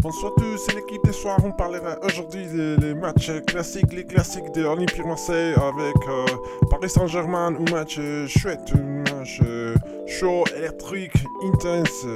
[0.00, 1.40] Bonsoir à tous, c'est l'équipe des soirs.
[1.44, 6.24] On parlera aujourd'hui des matchs classiques, les classiques de l'Olympique Marseille avec euh,
[6.70, 9.74] Paris Saint-Germain, un match euh, chouette, un match euh,
[10.06, 12.06] chaud, électrique, intense,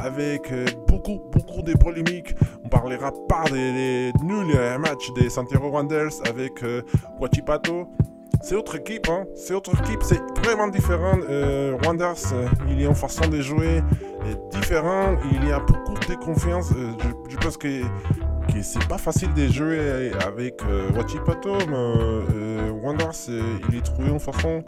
[0.00, 0.52] avec
[0.86, 2.34] beaucoup, beaucoup de polémiques.
[2.72, 6.82] Parlera pas des, des nuls euh, matchs des Santiago Wanderers avec euh.
[8.42, 9.24] C'est autre équipe, hein.
[9.36, 11.18] C'est autre équipe, c'est vraiment différent.
[11.28, 15.18] Euh, Wanderers, euh, il a une façon de jouer euh, différente.
[15.30, 16.72] Il y a beaucoup de confiance.
[16.72, 17.82] Euh, je, je pense que,
[18.52, 20.62] que c'est pas facile de jouer avec
[20.94, 24.64] Huachipato, mais Wanderers, il a trouvé une façon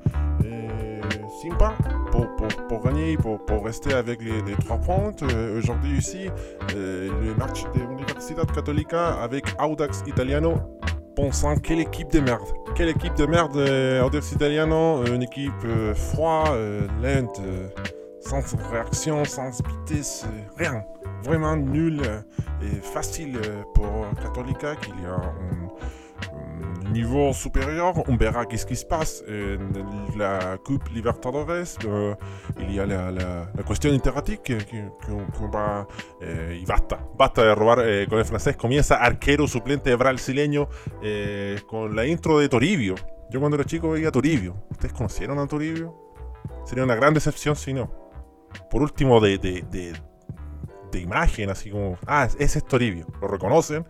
[1.43, 1.75] sympa
[2.15, 5.13] pour, pour, gagner, pour, pour rester avec les, trois points.
[5.23, 6.29] Euh, Aujourd'hui ici,
[6.75, 10.55] euh, le match de l'Universidad Católica avec Audax Italiano
[11.17, 12.47] pensant quelle équipe de merde.
[12.77, 17.41] Quelle équipe de merde, euh, Audax Italiano, euh, une équipe froide, lente,
[18.21, 20.27] sans réaction, sans vitesse,
[20.57, 20.85] rien.
[21.25, 22.03] Vraiment nul
[22.63, 23.39] et facile
[23.75, 25.21] pour Católica qu'il y a
[26.93, 28.09] niveau supérieur.
[28.09, 29.23] On verra qu'est-ce qui se passe.
[29.29, 29.59] Euh,
[30.17, 32.15] la Coupe Libertadores, euh,
[32.59, 34.91] il y a la, la, la cuestión integratique que,
[35.55, 35.87] va
[36.21, 38.57] eh, y basta, basta de robar eh, con el francés.
[38.57, 40.69] Comienza arquero suplente brasileño
[41.03, 42.95] eh, con la intro de Toribio.
[43.31, 44.55] Yo cuando era chico veía a Toribio.
[44.71, 45.95] ¿Ustedes conocieron a Toribio?
[46.65, 47.91] Sería una gran decepción si no.
[48.71, 49.93] Por último, de, de, de,
[50.93, 53.07] de imagen, así como, ah, ese es Toribio.
[53.21, 53.85] ¿Lo reconocen?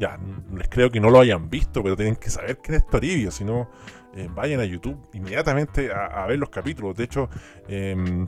[0.00, 0.18] Ya,
[0.56, 3.30] les creo que no lo hayan visto, pero tienen que saber quién es Toribio.
[3.30, 3.68] Si no,
[4.14, 6.96] eh, vayan a YouTube inmediatamente a, ver los capítulos.
[6.96, 7.28] De hecho,
[7.68, 8.26] em,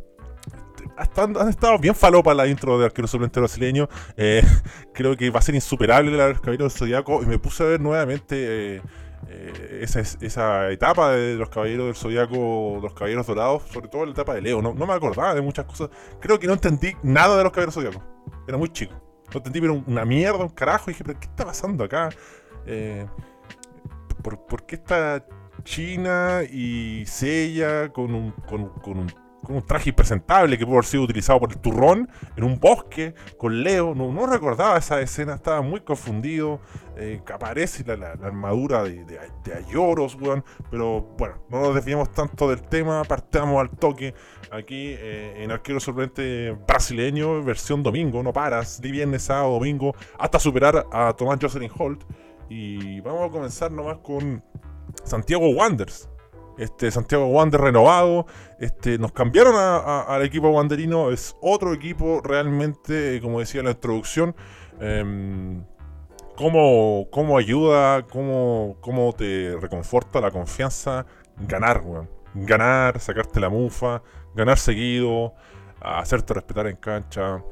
[1.16, 3.88] han, estado bien falopa la intro de arquero suplente brasileño.
[4.18, 4.42] Eh,
[4.92, 7.22] creo que va a ser insuperable la de los caballeros del Zodíaco.
[7.22, 9.80] Y me puse a ver nuevamente eh,
[10.20, 14.34] esa, etapa de los caballeros del Zodíaco, de los caballeros dorados, sobre todo la etapa
[14.34, 14.60] de Leo.
[14.60, 15.88] No, me acordaba de muchas cosas.
[16.20, 18.04] Creo que no entendí nada de los caballeros del Zodíaco.
[18.46, 19.01] Era muy chico.
[19.32, 20.90] No entendí, pero una mierda, un carajo.
[20.90, 22.10] Y dije, ¿pero qué está pasando acá?
[22.66, 23.06] Eh,
[24.22, 25.24] ¿por, por qué esta
[25.64, 29.21] China y Sella con un, con, con un
[29.56, 33.62] un traje impresentable que pudo haber sido utilizado por el turrón en un bosque con
[33.62, 33.94] Leo.
[33.94, 36.60] No, no recordaba esa escena, estaba muy confundido.
[36.96, 40.44] eh, aparece la, la- la armadura de, de, de Ayoros, weón.
[40.70, 44.14] Pero bueno, no nos desviemos tanto del tema, partamos al toque.
[44.50, 50.38] Aquí eh, en Arquero Sorprendente Brasileño, versión domingo, no paras, de viernes, sábado, domingo, hasta
[50.38, 52.02] superar a Tomás Jocelyn Holt.
[52.50, 54.44] Y vamos a comenzar nomás con
[55.04, 56.08] Santiago Wanderers.
[56.62, 58.26] Este Santiago Wander renovado.
[58.60, 61.10] Este, nos cambiaron al equipo wanderino.
[61.10, 64.34] Es otro equipo realmente, como decía en la introducción.
[64.80, 65.64] em,
[66.36, 71.06] cómo, cómo ayuda, cómo, cómo te reconforta la confianza.
[71.36, 72.08] Ganar, weón.
[72.34, 74.02] Ganar, sacarte la mufa,
[74.34, 75.34] ganar seguido,
[75.80, 77.42] hacerte respetar en cancha.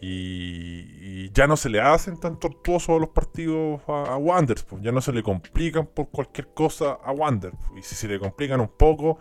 [0.00, 4.82] Y, y ya no se le hacen tan tortuosos los partidos a, a Wanderers, pues
[4.82, 7.58] ya no se le complican por cualquier cosa a Wanderers.
[7.78, 9.18] Y si se le complican un poco,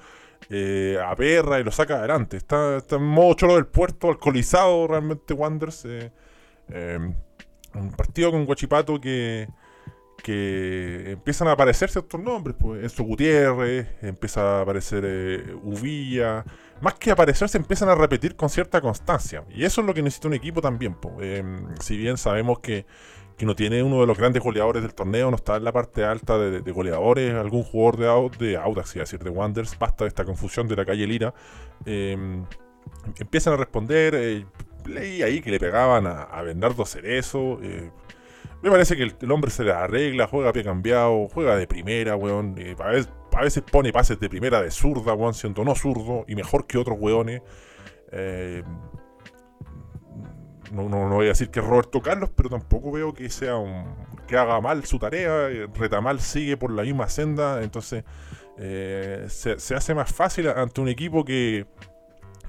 [0.50, 2.38] eh, a Perra y lo saca adelante.
[2.38, 5.86] Está, está en modo choro del puerto, alcoholizado realmente Wanderers.
[5.86, 6.12] eh,
[6.70, 7.00] eh,
[7.76, 9.48] un partido con Guachipato que,
[10.22, 16.46] que empiezan a aparecer ciertos nombres, pues Enzo Gutiérrez, empieza a aparecer Uvilla,
[16.84, 20.02] más que aparecer se empiezan a repetir con cierta constancia, y eso es lo que
[20.02, 20.98] necesita un equipo también.
[21.22, 21.42] Eh,
[21.80, 22.86] si bien sabemos que,
[23.38, 26.04] que no tiene uno de los grandes goleadores del torneo, no está en la parte
[26.04, 30.10] alta de, goleadores, algún jugador de, de Audax, iba a decir, de Wanderers, basta de
[30.10, 31.34] esta confusión de la calle Lira,
[31.86, 32.18] eh,
[33.18, 34.46] empiezan a responder, eh,
[34.86, 37.92] leí ahí que le pegaban a, a Bernardo Cerezo, eh,
[38.64, 42.16] me parece que el, hombre se la arregla, juega a pie cambiado, juega de primera,
[42.16, 42.56] weón.
[42.80, 46.78] a, veces, pone pases de primera de zurda, weón, siendo no zurdo y mejor que
[46.78, 47.42] otros weones.
[48.14, 48.64] Eh,
[50.72, 53.84] no, no, voy a decir que es Roberto Carlos, pero tampoco veo que sea un.
[54.28, 55.50] que haga mal su tarea.
[55.76, 58.06] Retamal sigue por la misma senda, entonces
[58.58, 61.68] eh, se, se hace más fácil ante un equipo que,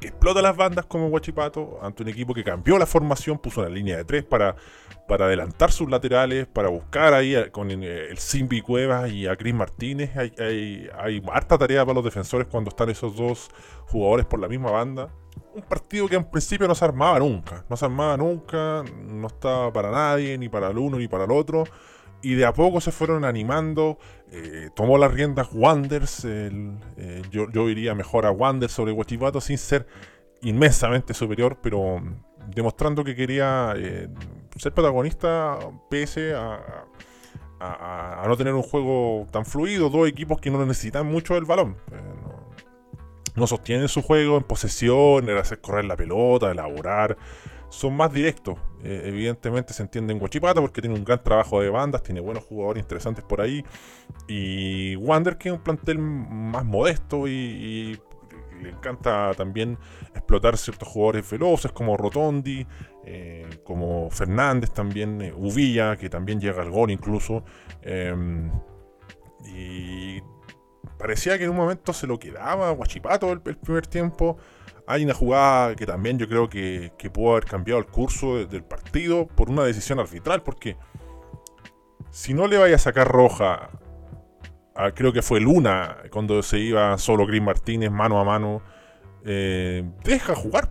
[0.06, 3.96] explota las bandas como Guachipato, ante un equipo que cambió la formación, puso una línea
[3.96, 4.56] de tres para,
[5.08, 9.36] para adelantar sus laterales, para buscar ahí a- con eh, el Simbi Cuevas y a
[9.36, 10.16] Cris Martínez.
[10.16, 13.50] Hay, hay, hay harta tarea para los defensores cuando están esos dos
[13.86, 15.08] jugadores por la misma banda.
[15.54, 19.72] Un partido que en principio no se armaba nunca, no se armaba nunca, no estaba
[19.72, 21.64] para nadie, ni para el uno ni para el otro.
[22.24, 23.98] Y de a poco se fueron animando.
[24.30, 26.24] eh, tomó las riendas Wanders.
[26.24, 29.86] el, eh, yo, iría mejor a Wanders sobre Guachipato sin ser
[30.40, 34.08] inmensamente superior, pero mm, demostrando que quería eh,
[34.56, 35.58] ser protagonista
[35.90, 36.86] pese a,
[37.60, 41.76] a, no tener un juego tan fluido, dos equipos que no necesitan mucho del balón.
[41.92, 42.50] No,
[43.34, 47.18] no sostienen su juego en posesión, en hacer correr la pelota, elaborar.
[47.74, 48.56] Son más directos.
[48.84, 52.44] Eh, evidentemente se entiende en Guachipata porque tiene un gran trabajo de bandas, tiene buenos
[52.44, 53.64] jugadores interesantes por ahí.
[54.28, 57.98] Y Wander, que es un plantel más modesto y,
[58.62, 59.76] le encanta también
[60.14, 62.64] explotar ciertos jugadores veloces como Rotondi,
[63.04, 67.44] eh, como Fernández también, eh, Uvilla, que también llega al gol incluso.
[67.82, 68.14] Eh,
[69.44, 70.22] y
[70.96, 74.38] parecía que en un momento se lo quedaba Guachipato el primer tiempo.
[74.86, 78.46] Hay una jugada que también yo creo que, que pudo haber cambiado el curso de-
[78.46, 80.76] del partido por una decisión arbitral, porque
[82.10, 83.70] si no le vaya a sacar roja,
[84.74, 88.60] a- creo que fue Luna cuando se iba solo Chris Martínez mano a mano,
[89.24, 90.70] eh, deja jugar,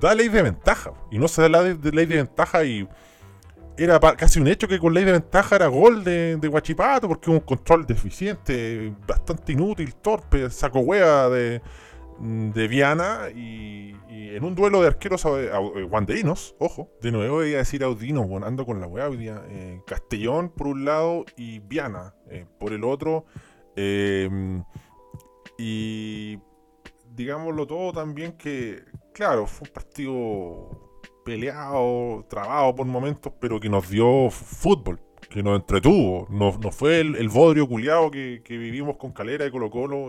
[0.00, 0.92] da ley de ventaja.
[1.10, 2.88] Y no se da la ley de ventaja y
[3.76, 7.40] era casi un hecho que con ley de ventaja era gol de, Guachipato porque un
[7.40, 11.60] control deficiente, bastante inútil, torpe, saco hueá de,
[12.20, 15.50] de Viana y, en un duelo de arqueros eh,
[15.88, 19.80] guanderinos, ojo, de nuevo iba a decir audinos, bueno, ando con la hueá hoy eh,
[19.86, 23.26] Castellón por un lado y Viana eh, por el otro.
[23.76, 24.28] eh,
[25.56, 26.38] y
[27.14, 28.82] digámoslo todo también que,
[29.12, 35.00] claro, fue un partido peleado, trabado por momentos, pero que nos dio fútbol,
[35.30, 36.26] que nos entretuvo.
[36.28, 40.08] No, no fue el, el bodrio culiado que, que vivimos con Calera y Colo Colo.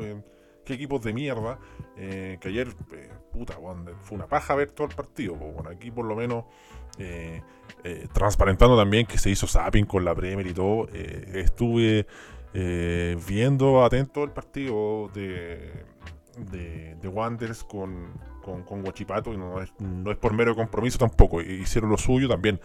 [0.66, 1.60] Qué equipos de mierda.
[1.96, 3.56] eh, que ayer, eh, puta,
[4.02, 5.36] fue una paja ver todo el partido.
[5.38, 6.46] pues, bueno, aquí por lo menos...
[6.98, 7.42] eh,
[8.14, 12.08] transparentando también que se hizo zapping con la Premier y todo, estuve
[13.28, 15.84] viendo atento el partido de,
[16.52, 20.98] de, de Wanderers con, con, con Guachipato y no es, no es por mero compromiso
[20.98, 21.42] tampoco.
[21.42, 22.60] Hicieron lo suyo también.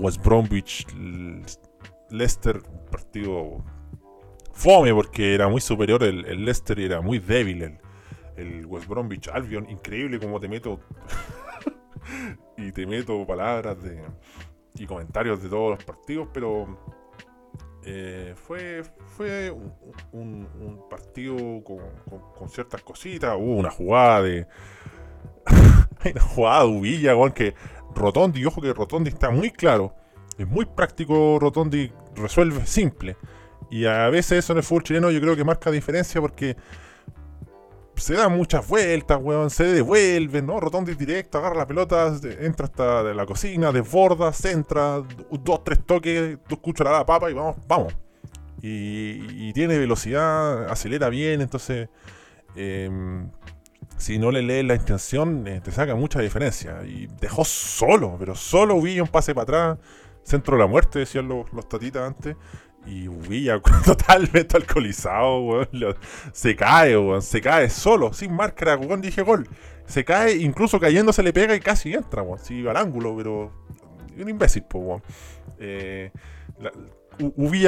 [0.00, 0.86] West Bromwich,
[2.10, 3.62] Leicester, partido
[4.56, 7.78] fome porque era muy superior el, el Leicester y era muy débil el,
[8.36, 9.68] el West Bromwich Albion.
[9.70, 10.80] Increíble como te meto
[12.56, 14.02] y te meto palabras de,
[14.74, 16.78] y comentarios de todos los partidos, pero
[17.84, 18.82] eh, fue,
[19.16, 19.54] fue
[20.12, 21.78] un, partido con,
[22.36, 23.36] con- ciertas cositas.
[23.36, 24.46] Hubo una jugada de.
[26.00, 27.54] Hay una jugada de Uvilla, weón, que
[27.94, 29.94] Rotondi, ojo que Rotondi está muy claro.
[30.36, 33.16] Es muy práctico, Rotondi resuelve simple.
[33.70, 36.56] Y a veces eso en el fútbol chileno yo creo que marca diferencia porque
[37.96, 40.60] se dan muchas vueltas, weón, se devuelve, ¿no?
[40.60, 46.58] Rotondi directo, agarra la pelota, entra hasta la cocina, desborda, centra, dos, tres toques, dos
[46.58, 47.94] cucharadas de papa y vamos, vamos.
[48.62, 51.88] Y, tiene velocidad, acelera bien, entonces
[52.56, 53.30] em,
[53.96, 56.82] si no le lees la intención, eh, te saca mucha diferencia.
[56.84, 59.78] Y dejó solo, pero solo Uvilla un pase para atrás,
[60.22, 62.36] centro de la muerte, decían los, los tatitas antes.
[62.86, 65.68] Y Uvilla totalmente alcoholizado, weón.
[66.32, 67.22] Se cae, weón.
[67.22, 69.00] Se cae solo, sin marca, weón.
[69.00, 69.48] Dije gol.
[69.86, 72.38] Se cae, incluso cayendo se le pega y casi entra, weón.
[72.38, 73.52] Sí, al ángulo, pero.
[74.18, 75.02] Un imbécil, pues, weón.
[75.58, 76.10] Eh,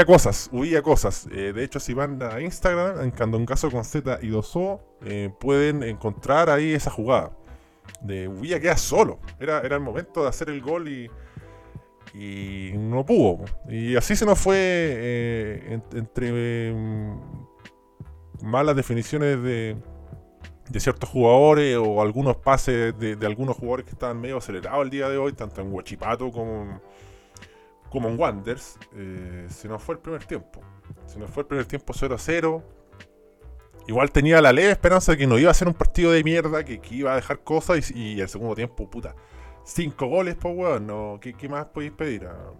[0.07, 1.29] cosas, hubía cosas.
[1.33, 5.83] Eh, de hecho, si van a Instagram, en Candongazo con Z y 2O, eh, pueden
[5.83, 7.33] encontrar ahí esa jugada.
[8.03, 9.19] De Hubía queda solo.
[9.41, 11.11] Era, era el momento de hacer el gol y.
[12.15, 13.45] Y no pudo.
[13.69, 15.62] Y así se nos fue eh,
[15.93, 17.15] en- entre eh,
[18.43, 19.77] malas definiciones de,
[20.71, 25.09] de ciertos jugadores o algunos pases de, algunos jugadores que estaban medio acelerados el día
[25.09, 26.81] de hoy, tanto en Huachipato como,
[27.91, 28.79] como en Wanders.
[28.95, 30.61] eh, se nos fue el primer tiempo.
[31.07, 32.62] Se nos fue el primer tiempo 0 a 0.
[33.87, 36.62] Igual tenía la leve esperanza de que no iba a ser un partido de mierda,
[36.65, 39.15] que, que iba a dejar cosas y, y el segundo tiempo, puta.
[39.69, 41.21] Cinco goles, pues, weón.
[41.21, 42.27] ¿qué, más podéis pedir?
[42.27, 42.53] Ah.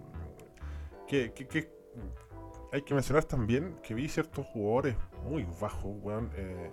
[2.71, 6.29] Hay que mencionar también que vi ciertos jugadores muy bajos, weón.
[6.35, 6.69] Eh,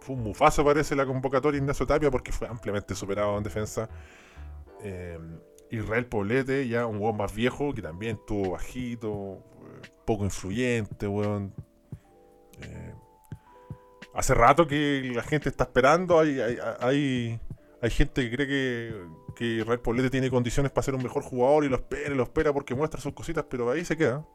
[0.00, 3.90] fue un mufazo, parece, la convocatoria Ignacio Tapia porque fue ampliamente superado en defensa.
[4.80, 5.18] Eh,
[5.70, 9.44] Israel Poblete, ya un weón más viejo, que también estuvo bajito,
[9.82, 11.52] eh, poco influyente, weón.
[14.14, 16.40] Hace rato que la gente está esperando, hay,
[16.80, 17.38] hay,
[17.82, 18.94] hay gente que cree que,
[19.38, 22.24] que Israel Poblete tiene condiciones para ser un mejor jugador y lo espera, y lo
[22.24, 24.26] espera porque muestra sus cositas, pero ahí se queda.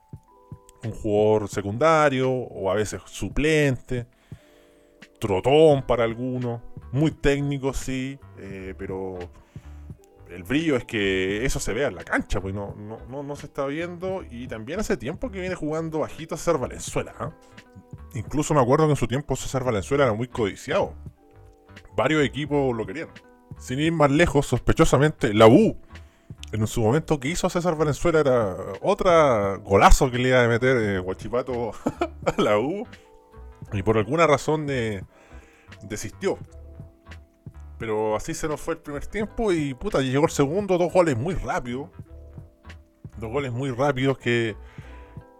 [0.85, 4.07] Un jugador secundario o a veces suplente,
[5.19, 6.61] trotón para algunos,
[6.93, 9.19] muy técnico, sí, eh, pero
[10.29, 13.35] el brillo es que eso se vea en la cancha, pues no, no, no, no
[13.35, 14.23] se está viendo.
[14.31, 17.13] Y también hace tiempo que viene jugando bajito César Valenzuela.
[17.19, 17.33] ¿ah?
[18.13, 20.93] Incluso me acuerdo que en su tiempo César Valenzuela era muy codiciado.
[21.93, 23.09] Varios equipos lo querían.
[23.57, 25.77] Sin ir más lejos, sospechosamente, la U.
[26.51, 30.77] en su momento que hizo César Valenzuela era otra golazo que le iba a meter
[30.77, 31.71] eh, Guachipato
[32.25, 32.85] a la U.
[33.71, 35.03] Y por alguna razón de,
[35.83, 36.37] desistió.
[37.79, 41.17] Pero así se nos fue el primer tiempo y puta, llegó el segundo, dos goles
[41.17, 41.89] muy rápidos.
[43.17, 44.55] Dos goles muy rápidos que,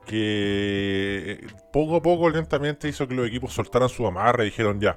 [0.06, 4.96] que poco a poco, lentamente hizo que los equipos soltaran su amarra y dijeron ya,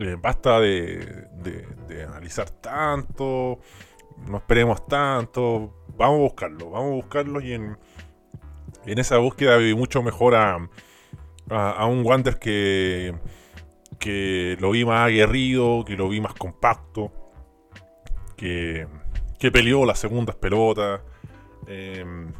[0.00, 1.26] eh, basta de,
[1.88, 3.58] de, analizar tanto,
[4.28, 7.76] no esperemos tanto, vamos a buscarlo, vamos a buscarlo y en,
[8.86, 10.68] esa búsqueda vi mucho mejor a,
[11.50, 13.14] a, un Wander que,
[13.98, 17.12] que lo vi más aguerrido, que lo vi más compacto,
[18.36, 18.86] que,
[19.38, 21.00] que peleó las segundas pelotas,
[21.66, 22.32] em,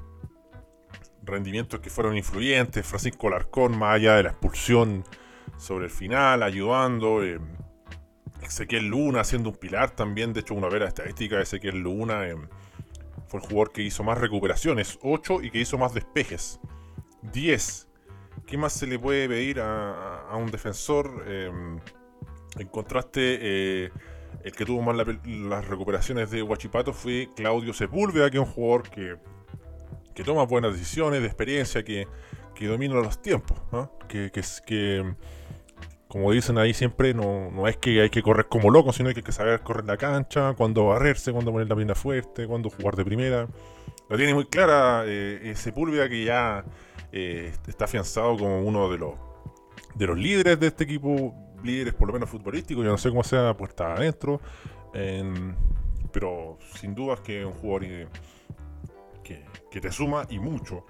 [1.22, 5.04] rendimientos que fueron influyentes, Francisco Larcón más allá de la expulsión
[5.58, 7.22] sobre el final, ayudando.
[7.22, 7.38] Eh,
[8.42, 10.32] Ezequiel Luna haciendo un pilar también.
[10.32, 12.36] De hecho, una vera estadística de Ezequiel Luna eh,
[13.26, 16.60] fue el jugador que hizo más recuperaciones, 8 y que hizo más despejes,
[17.32, 17.88] 10.
[18.46, 21.24] ¿Qué más se le puede pedir a, un defensor?
[21.26, 21.50] Eh,
[22.56, 28.42] en contraste, el que tuvo más las recuperaciones de Huachipato fue Claudio Sepúlveda, que es
[28.42, 29.16] un jugador que,
[30.14, 32.08] que toma buenas decisiones, de experiencia, que,
[32.54, 33.60] que domina los tiempos,
[34.08, 34.30] que
[36.08, 39.16] como dicen ahí siempre, no, no es que hay que correr como loco, sino que
[39.16, 42.96] hay que saber correr la cancha, cuándo barrerse, cuándo poner la pierna fuerte, cuándo jugar
[42.96, 43.46] de primera.
[44.08, 46.64] Lo tiene muy clara eh, Sepúlveda que ya
[47.12, 49.14] eh, está afianzado como uno de los,
[49.96, 53.22] de los líderes de este equipo, líderes por lo menos futbolísticos, yo no sé cómo
[53.22, 54.40] sea puerta adentro,
[56.10, 57.82] pero sin dudas que es un jugador
[59.22, 60.86] que, que, te suma y mucho.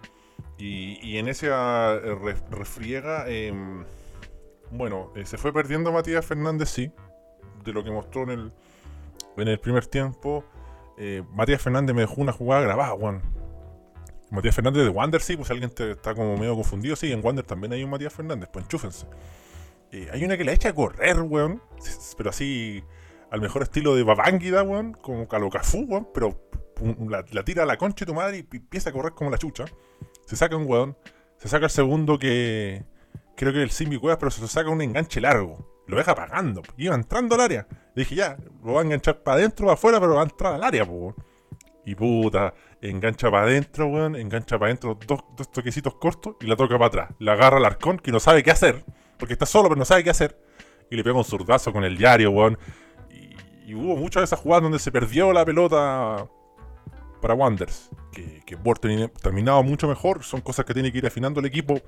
[0.59, 3.27] Y, y en esa eh, refriega...
[4.71, 6.93] Bueno, eh, se fue perdiendo Matías Fernández, sí,
[7.65, 8.53] de lo que mostró en el,
[9.37, 10.45] en el primer tiempo.
[10.99, 13.23] Eh, Matías Fernández me dejó una jugada grabada, Juan.
[14.31, 17.73] Matías Fernández de Wander, sí, pues alguien está como medio confundido, sí, en Wander también
[17.73, 19.07] hay un Matías Fernández, pues enchúfense.
[19.91, 21.63] Eh, hay una que la echa a correr, weón,
[22.17, 22.85] pero así
[23.31, 26.39] al mejor estilo de Babánguida, weón, como Calocafú, weón, pero
[27.09, 29.39] la, la, tira a la concha de tu madre y empieza a correr como la
[29.39, 29.65] chucha.
[30.27, 30.97] Se saca un weón,
[31.39, 32.85] se saca el segundo que
[33.39, 35.83] creo que el Simbi Cuevas, pero se lo saca un enganche largo.
[35.87, 36.63] Lo deja pagando.
[36.77, 37.67] Iba entrando al área.
[37.95, 40.65] Dije, ya, lo va a enganchar para adentro, para afuera, pero va a entrar al
[40.65, 41.15] área, pues.
[41.87, 42.53] Y puta,
[42.83, 44.17] engancha para adentro, weón.
[44.17, 47.11] Engancha para adentro dos, toquecitos cortos y la toca para atrás.
[47.21, 48.85] La agarra al arcón que no sabe qué hacer.
[49.19, 50.37] Porque está solo, pero no sabe qué hacer.
[50.91, 52.59] Y le pega un zurdazo con el diario, weón.
[53.67, 56.29] Y, hubo muchas de esas jugadas donde se perdió la pelota
[57.23, 57.89] para Wanders.
[58.13, 58.59] Que, que
[59.23, 60.25] terminado mucho mejor.
[60.25, 61.81] Son cosas que tiene que ir afinando el equipo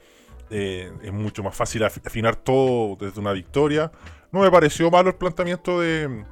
[0.51, 3.93] eh, es mucho más fácil afinar todo desde una victoria.
[4.33, 6.25] No me pareció malo el planteamiento de,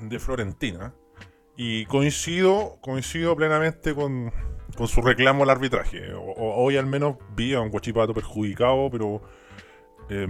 [0.00, 0.94] de Florentina.
[1.56, 4.30] Y coincido, coincido plenamente con,
[4.76, 6.12] con su reclamo al arbitraje.
[6.14, 9.22] hoy al menos vi a un Guachipato perjudicado, pero
[10.10, 10.26] eh,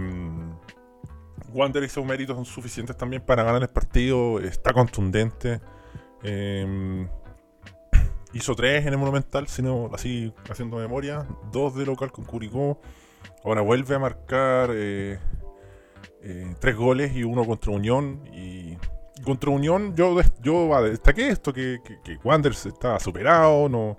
[1.53, 4.39] Wander hizo méritos suficientes también para ganar el partido.
[4.39, 5.59] Está contundente.
[6.23, 7.07] Em,
[8.33, 11.25] hizo tres en el Monumental, sino así haciendo memoria.
[11.51, 12.79] Dos de local con Curicó.
[13.43, 15.19] Ahora vuelve a marcar eh,
[16.21, 18.23] eh, tres goles y uno contra Unión.
[18.33, 18.77] Y,
[19.23, 23.97] contra Unión yo, yo destaqué esto, que, que, Wanderers estaba superado, no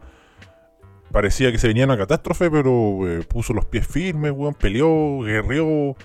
[1.11, 5.97] parecía que se venía una catástrofe, pero eh, puso los pies firmes, peleó, guerreó.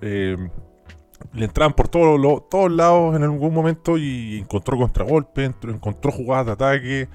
[0.00, 6.52] le entraban por todos, todos lados en algún momento y encontró contragolpe, encontró jugadas de
[6.52, 7.08] ataque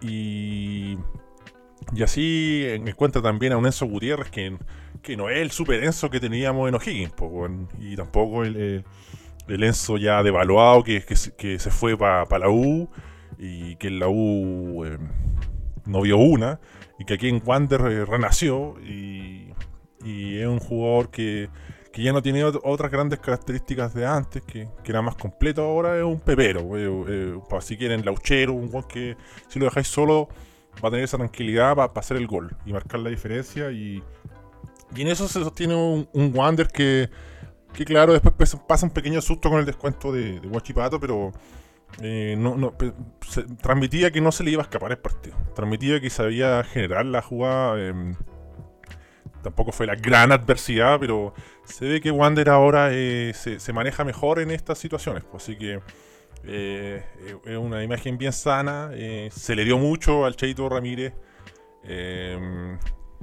[0.00, 0.96] y,
[1.94, 4.56] y así encuentra también a un Enzo Gutiérrez que
[5.02, 7.12] que no es el super Enzo que teníamos en O'Higgins,
[7.80, 8.84] y tampoco el, eh,
[9.48, 12.88] el, Enzo ya devaluado que, que, se fue para la U
[13.38, 14.98] y que en la U eh,
[15.86, 16.60] no vio una,
[16.98, 19.52] y que aquí en Wander eh, renació y,
[20.04, 21.48] y, es un jugador que,
[21.92, 25.96] que ya no tiene otras grandes características de antes, que, que, era más completo, ahora
[25.96, 26.68] es un pepero,
[27.60, 29.16] si quieren lauchero, un jugador que
[29.48, 30.28] si lo dejáis solo
[30.82, 34.02] va a tener esa tranquilidad para hacer el gol y marcar la diferencia y
[34.94, 37.10] y en eso se sostiene un, Wander que,
[37.72, 41.32] que, claro, después pasa un pequeño susto con el descuento de, de Guachipato, pero
[42.00, 42.74] eh, no, no,
[43.60, 45.36] transmitía que no se le iba a escapar el partido.
[45.54, 47.80] Transmitía que sabía generar la jugada.
[47.80, 48.14] Em,
[49.42, 54.04] tampoco fue la gran adversidad, pero se ve que Wander ahora eh, se, se, maneja
[54.04, 55.24] mejor en estas situaciones.
[55.24, 55.80] Pues, así que
[56.44, 57.04] eh,
[57.44, 58.90] es una imagen bien sana.
[59.30, 61.14] se le dio mucho al Cheito Ramírez.
[61.84, 62.78] Em,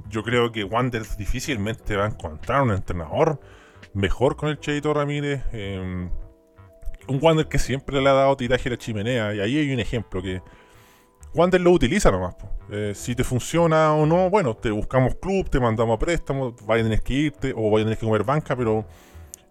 [0.08, 3.40] yo creo que Wanderers difícilmente va a encontrar un entrenador
[3.94, 5.42] mejor con el Cheito Ramírez.
[5.52, 6.10] Em,
[7.08, 9.34] un Wander que siempre le ha dado tiraje a la chimenea.
[9.34, 10.42] Y ahí hay un ejemplo que
[11.34, 12.34] Wander lo utiliza nomás.
[12.70, 16.82] Eh, si te funciona o no, bueno, te buscamos club, te mandamos a préstamo, vaya
[16.82, 18.86] a tener que irte o vaya a tener que comer banca, pero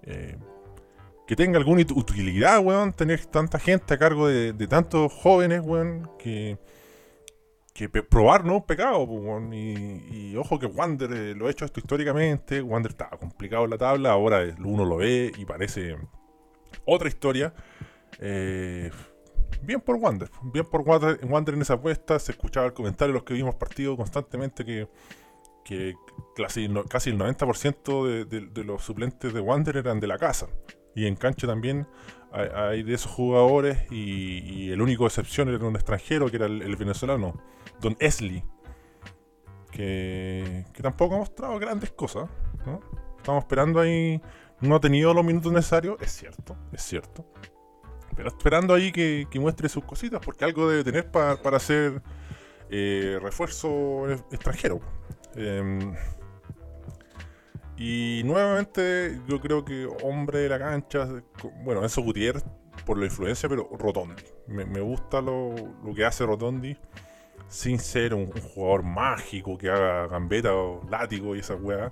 [0.04, 0.36] eh,
[1.28, 6.10] que tenga alguna ut- utilidad, weón, tener tanta gente a cargo de, tantos jóvenes, weón,
[6.20, 6.58] que,
[7.74, 9.52] que probar un pecado, po, weón.
[9.54, 13.78] Y, ojo que Wander eh, lo ha hecho esto históricamente, Wander estaba complicado en la
[13.78, 15.98] tabla, ahora uno lo ve y parece
[16.86, 17.54] otra historia.
[18.20, 18.92] Eh,
[19.62, 23.20] bien por Wander, bien por Wander, Wander en esa apuesta, se escuchaba el comentario de
[23.20, 24.88] los que vimos partido constantemente que,
[26.36, 30.48] casi, el 90% de, de- de los suplentes de Wander eran de la casa.
[30.96, 31.88] Y en cancha también
[32.32, 37.40] hay, de esos jugadores y, el único excepción era un extranjero que era el, venezolano,
[37.82, 38.44] Don Esli,
[39.72, 42.30] que, que tampoco ha mostrado grandes cosas.
[42.66, 42.80] ¿no?
[43.18, 44.22] Estamos esperando ahí,
[44.62, 47.26] no ha tenido los minutos necesarios, es cierto, es cierto.
[48.16, 52.02] Pero esperando ahí que, que muestre sus cositas, porque algo debe tener pa- para hacer
[52.70, 54.80] eh, refuerzo extranjero.
[55.36, 55.94] Em,
[57.78, 61.08] y nuevamente yo creo que hombre de la cancha,
[61.64, 62.44] bueno, Enzo Gutiérrez
[62.86, 64.24] por la influencia, pero Rotondi.
[64.48, 66.78] Me, me gusta lo, lo que hace Rotondi
[67.48, 71.92] sin ser un, jugador mágico que haga gambeta o látigo y esa weá.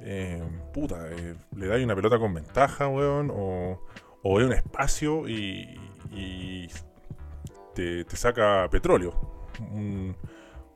[0.00, 3.84] Eh, puta, eh, le da una pelota con ventaja, weón, o,
[4.22, 5.78] o ve un espacio y,
[6.12, 6.68] y
[7.74, 9.46] te, te saca petróleo.
[9.70, 10.10] Mm,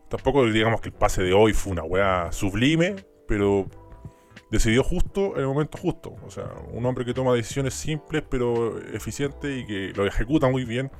[0.08, 2.96] tampoco digamos que el pase de hoy fue una weá sublime,
[3.28, 3.66] pero
[4.50, 6.14] decidió justo en el momento justo.
[6.24, 10.64] O sea, un hombre que toma decisiones simples pero eficientes y que lo ejecuta muy
[10.64, 10.90] bien.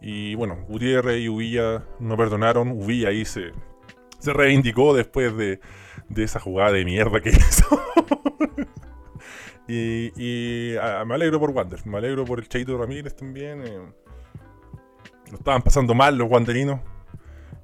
[0.00, 2.70] Y bueno, Gutiérrez y Uvilla no perdonaron.
[2.72, 3.52] Uvilla ahí se,
[4.18, 5.60] se reivindicó después de,
[6.08, 7.82] de esa jugada de mierda que hizo.
[9.68, 13.62] y y, me alegro por Wander, me alegro por el Chaito Ramírez también.
[13.66, 13.78] eh.
[15.30, 16.80] lo estaban pasando mal los wanderinos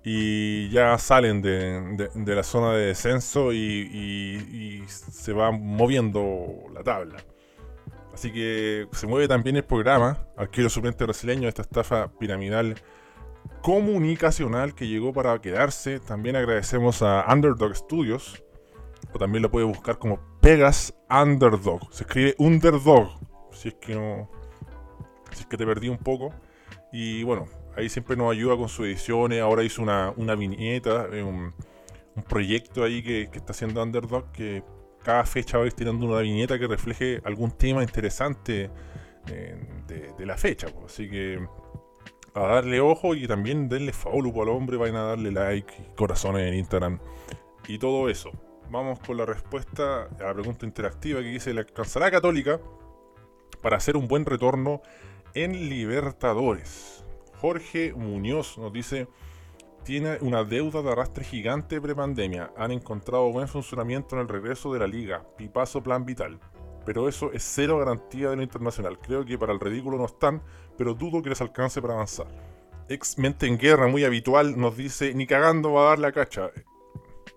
[0.04, 7.16] y ya salen de, de- la zona de descenso y se va moviendo la tabla.
[8.12, 12.76] Así que se mueve también el programa, arquero suplente brasileño, esta estafa piramidal
[13.60, 15.98] comunicacional que llegó para quedarse.
[15.98, 18.44] También agradecemos a Underdog Studios,
[19.12, 21.92] o también lo puede buscar como Pegas Underdog.
[21.92, 23.08] Se escribe Underdog,
[23.52, 24.30] si es que no.
[25.32, 26.32] Si es que te perdí un poco.
[26.92, 29.40] Y bueno, ahí siempre nos ayuda con sus ediciones.
[29.40, 31.54] Ahora hizo una, una viñeta, eh, un,
[32.16, 34.62] un proyecto ahí que, está haciendo Underdog que
[35.02, 38.70] cada fecha va a ir tirando una viñeta que refleje algún tema interesante
[39.28, 39.56] eh,
[39.86, 40.68] de, la fecha.
[40.68, 40.92] pues.
[40.92, 41.46] Así que
[42.34, 46.54] a darle ojo y también denle follow al hombre, vayan a darle like, corazones en
[46.54, 46.98] Instagram
[47.68, 48.30] y todo eso.
[48.70, 52.60] Vamos con la respuesta a la pregunta interactiva que dice: ¿Le alcanzará Católica
[53.62, 54.80] para hacer un buen retorno
[55.34, 57.03] en Libertadores?
[57.44, 59.06] Jorge Muñoz nos dice:
[59.84, 62.50] Tiene una deuda de arrastre gigante prepandemia.
[62.56, 65.26] Han encontrado buen funcionamiento en el regreso de la liga.
[65.36, 66.40] Pipazo plan vital.
[66.86, 68.98] Pero eso es cero garantía de lo internacional.
[68.98, 70.42] Creo que para el ridículo no están,
[70.78, 72.28] pero dudo que les alcance para avanzar.
[72.88, 76.50] Ex mente en guerra, muy habitual, nos dice: Ni cagando va a dar la cacha.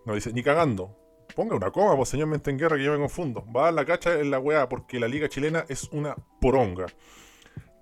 [0.06, 0.96] Nos dice: Ni cagando.
[1.36, 3.44] Ponga una coma, pues señor mente en guerra, que yo me confundo.
[3.54, 6.86] Va a dar la cacha en la weá, porque la liga chilena es una poronga.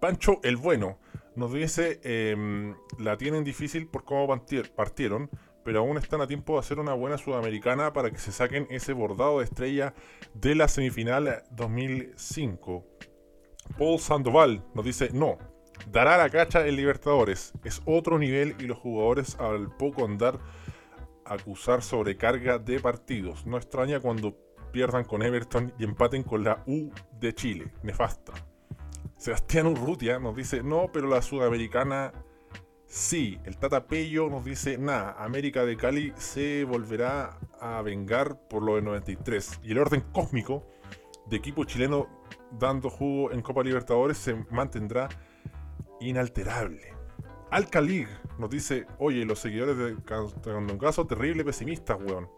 [0.02, 1.05] Pancho el Bueno
[1.36, 5.30] nos dice: em, La tienen difícil por cómo parti- partieron,
[5.64, 8.94] pero aún están a tiempo de hacer una buena sudamericana para que se saquen ese
[8.94, 9.94] bordado de estrella
[10.34, 12.86] de la semifinal 2005.
[13.78, 15.38] Paul Sandoval nos dice: No,
[15.92, 17.54] dará la cacha en Libertadores.
[17.64, 20.40] Es otro nivel y los jugadores al poco andar
[21.26, 23.46] acusar sobrecarga de partidos.
[23.48, 24.38] No extraña cuando
[24.72, 27.74] pierdan con Everton y empaten con la U de Chile.
[27.82, 28.34] Nefasta.
[29.26, 32.14] Sebastián Urrutia nos dice, no, pero la sudamericana
[32.86, 33.40] sí.
[33.44, 38.76] El Tata Pello nos dice, nada, América de Cali se volverá a vengar por lo
[38.76, 39.62] de 93.
[39.64, 40.68] Y el orden cósmico
[41.26, 42.08] de equipo chileno
[42.52, 45.10] dando jugo en Copa Libertadores se mantendrá
[46.02, 46.94] inalterable.
[47.50, 52.30] Alca League nos dice, oye, los seguidores de Candongazo, terrible pesimistas, weón.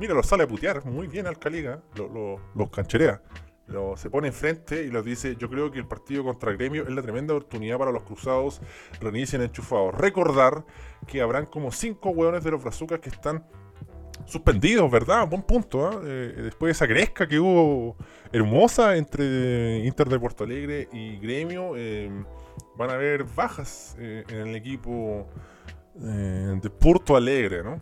[0.00, 1.78] Mira, los sale a putear, muy bien Alca League, ¿eh?
[1.94, 3.22] Lo- lo- los cancherea.
[3.66, 6.90] Lo- se pone enfrente y los dice, yo creo que el partido contra Gremio es
[6.94, 8.60] la tremenda oportunidad para los cruzados,
[9.00, 9.94] reinicien enchufados.
[9.94, 10.64] Recordar
[11.06, 13.44] que habrán como cinco hueones de los brazucas que están
[14.26, 15.28] suspendidos, ¿verdad?
[15.28, 16.00] Buen punto, ¿ah?
[16.04, 17.96] Eh, después de esa gresca que hubo
[18.32, 22.10] hermosa entre Inter de Porto Alegre y Gremio, eh,
[22.76, 25.26] van a haber bajas eh, en el equipo
[26.00, 27.80] eh, de Porto Alegre, ¿no?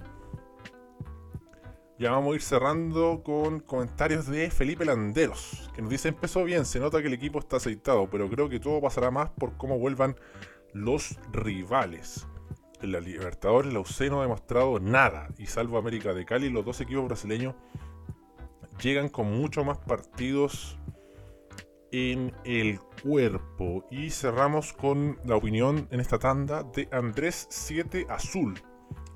[2.02, 6.64] Ya vamos a ir cerrando con comentarios de Felipe Landeros, que nos dice, empezó bien,
[6.64, 9.78] se nota que el equipo está aceitado, pero creo que todo pasará más por cómo
[9.78, 10.16] vuelvan
[10.72, 12.26] los rivales.
[12.80, 15.28] en la Libertadores la UC no ha demostrado nada.
[15.38, 17.54] Y salvo América de Cali, los dos equipos brasileños
[18.82, 20.80] llegan con mucho más partidos
[21.92, 23.86] en el cuerpo.
[23.92, 28.60] Y cerramos con la opinión en esta tanda de Andrés 7 Azul.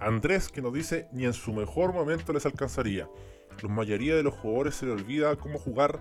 [0.01, 3.09] Andrés que nos dice ni en su mejor momento les alcanzaría.
[3.63, 6.01] La mayoría de los jugadores se le olvida cómo jugar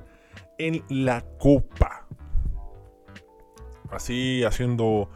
[0.57, 2.05] en la copa.
[3.91, 5.09] Así haciendo,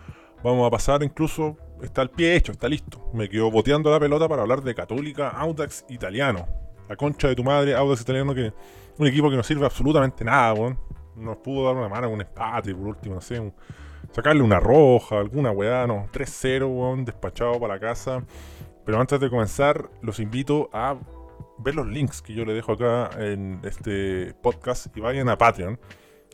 [0.44, 3.10] vamos a pasar incluso, está el pie hecho, está listo.
[3.14, 6.48] Me quedo boteando la pelota para hablar de Católica Audax Italiano.
[6.88, 8.54] La concha de tu madre, Audax Italiano, que
[8.98, 10.80] un equipo que no sirve absolutamente nada, weón.
[11.16, 13.52] Nos pudo dar una mano con un empate, por último, no sé,
[14.12, 16.08] sacarle una roja, alguna weá, no.
[16.14, 18.24] 3-0, weón, despachado para la casa.
[18.90, 20.98] Pero antes de comenzar, los invito a
[21.60, 25.80] ver los links que yo le dejo acá en este podcast y vayan a Patreon.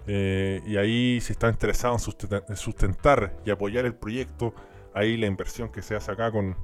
[0.07, 2.07] Eh, y ahí, si están interesados
[2.47, 4.53] en sustentar y apoyar el proyecto,
[4.93, 6.55] ahí la inversión que se hace acá con,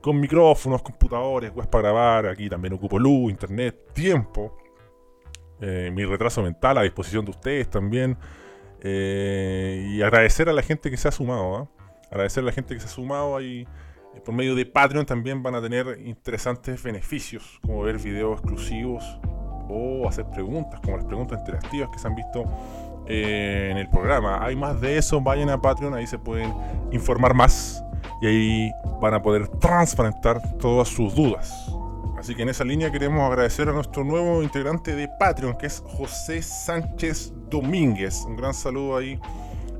[0.00, 2.26] con micrófonos, computadores, webs para grabar.
[2.28, 4.56] Aquí también ocupo luz, internet, tiempo.
[5.60, 8.16] Eh, mi retraso mental a disposición de ustedes también.
[8.80, 11.54] Eh, y agradecer a la gente que se ha sumado.
[11.54, 11.68] ¿ah?
[12.10, 13.68] Agradecer a la gente que se ha sumado ahí.
[14.18, 19.04] Eh, por medio de Patreon también van a tener interesantes beneficios, como ver videos exclusivos
[19.68, 22.44] o hacer preguntas, como las preguntas interactivas que se han visto
[23.06, 24.44] en el programa.
[24.44, 26.52] Hay más de eso, vayan a Patreon, ahí se pueden
[26.90, 27.82] informar más
[28.20, 31.52] y ahí van a poder transparentar todas sus dudas.
[32.18, 35.82] Así que en esa línea queremos agradecer a nuestro nuevo integrante de Patreon, que es
[35.86, 38.24] José Sánchez Domínguez.
[38.26, 39.18] Un gran saludo ahí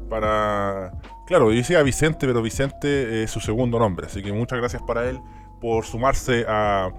[0.09, 0.93] para...
[1.29, 4.07] Claro, decía Vicente, pero Vicente es su segundo nombre.
[4.07, 5.21] Así que muchas gracias para él
[5.61, 6.91] por sumarse a,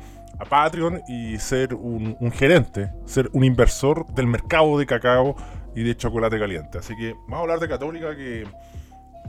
[0.48, 5.36] Patreon y ser un, gerente, ser un inversor del mercado de cacao
[5.76, 6.78] y de chocolate caliente.
[6.78, 8.46] Así que vamos a hablar de Católica que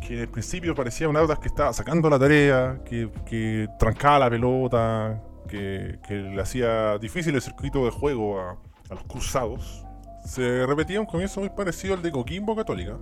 [0.00, 4.20] que en el principio parecía un Audax que estaba sacando la tarea, que, que trancaba
[4.20, 8.56] la pelota, que, le hacía difícil el circuito de juego a,
[8.90, 9.84] los cruzados,
[10.24, 12.96] se repetía un comienzo muy parecido al de Coquimbo Católica.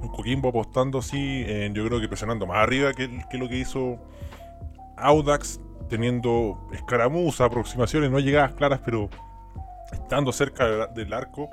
[0.00, 3.98] Un Coquimbo apostando así, yo creo que presionando más arriba que, lo que hizo
[4.96, 9.08] Audax, teniendo escaramuza, aproximaciones, no llegadas claras, pero
[9.92, 11.48] estando cerca del arco.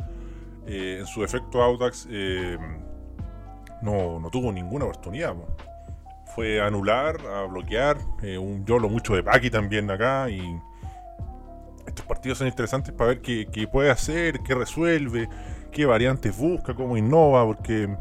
[0.66, 2.58] Eh, en su defecto Audax eh,
[3.82, 5.36] no, no, tuvo ninguna oportunidad
[6.34, 7.98] fue a anular, a bloquear.
[8.22, 10.30] Eh, un YOLO mucho de Paki también acá.
[10.30, 10.42] Y
[11.86, 15.30] estos partidos son interesantes para ver qué, puede hacer, qué resuelve,
[15.72, 17.96] qué variantes busca, cómo innova, porque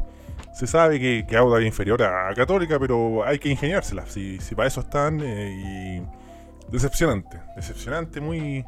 [0.53, 4.09] se sabe que, que Auda es inferior a, Católica, pero hay que ingeniárselas.
[4.09, 5.19] Si, si para eso están.
[5.21, 8.65] Eh, y decepcionante, decepcionante, muy.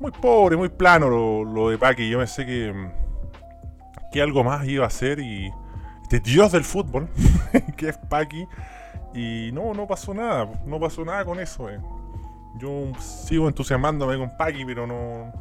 [0.00, 2.08] Muy pobre, muy plano lo, lo de Paki.
[2.08, 2.72] Yo pensé que,
[4.12, 5.50] que algo más iba a hacer y
[6.08, 7.08] de dios del fútbol,
[7.76, 8.46] que es Paki.
[9.14, 11.68] Y no, no pasó nada, no pasó nada con eso.
[11.68, 11.80] Eh.
[12.58, 15.32] Yo sigo entusiasmándome con Paki, pero no.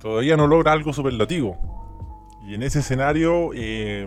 [0.00, 1.73] Todavía no logra algo superlativo.
[2.46, 4.06] Y en ese escenario, eh,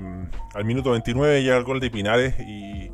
[0.54, 2.92] al minuto 29 llega el gol de Pinares y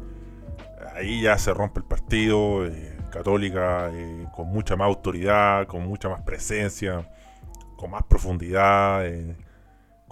[0.96, 2.66] ahí ya se rompe el partido.
[2.66, 3.92] Eh, Católica
[4.36, 7.08] con mucha más autoridad, con mucha más presencia,
[7.78, 9.04] con más profundidad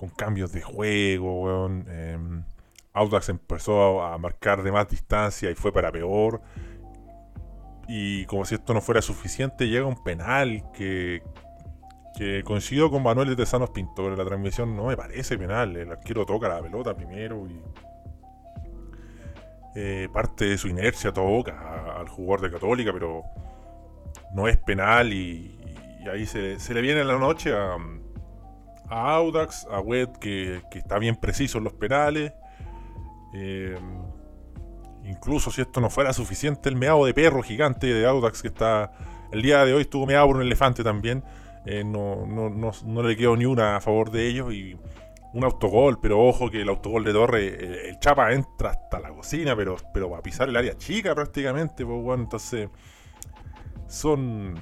[0.02, 1.86] con cambios de juego, weón.
[1.88, 2.44] Em,
[2.92, 6.42] Audax empezó a, marcar de más distancia y fue para peor.
[7.88, 11.22] Y como si esto no fuera suficiente, llega un penal que,
[12.22, 14.12] que coincidió con Manuel de Tesanos Pintor.
[14.12, 15.76] En la transmisión no me parece penal.
[15.76, 17.60] El arquero toca la pelota primero y
[19.74, 23.24] eh, parte de su inercia toca al jugador de Católica, pero
[24.36, 25.58] no es penal y,
[26.14, 27.76] ahí se, le viene la noche a,
[28.88, 32.34] Audax, a Wet, que, está bien preciso en los penales.
[33.34, 33.80] Eh,
[35.06, 38.92] incluso si esto no fuera suficiente, el meado de perro gigante de Audax, que está.
[39.32, 41.24] El día de hoy estuvo meado por un elefante también.
[41.66, 44.54] Eh, no, no, le quedó ni una a favor de ellos.
[44.54, 44.78] Y
[45.34, 49.56] un autogol, pero ojo que el autogol de Torre, el, Chapa entra hasta la cocina,
[49.56, 51.86] pero, pero va a pisar el área chica prácticamente.
[51.86, 52.70] Pues bueno, entonces
[53.88, 54.60] son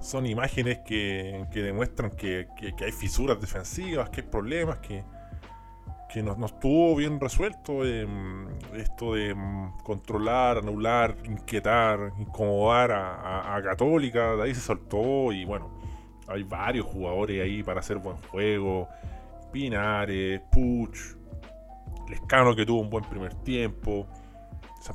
[0.00, 2.48] son imágenes que, demuestran que,
[2.80, 5.04] hay fisuras defensivas, que hay problemas, que,
[6.12, 14.44] que no, estuvo bien resuelto esto de mm, controlar, anular, inquietar, incomodar a, Católica, de
[14.44, 15.70] ahí se soltó y bueno,
[16.28, 18.88] hay varios jugadores ahí para hacer buen juego,
[19.52, 21.16] Pinares, Puch,
[22.08, 24.06] Lescano que tuvo un buen primer tiempo,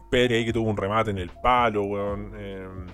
[0.10, 2.34] Pérez ahí que tuvo un remate en el palo, weón.
[2.38, 2.88] Em,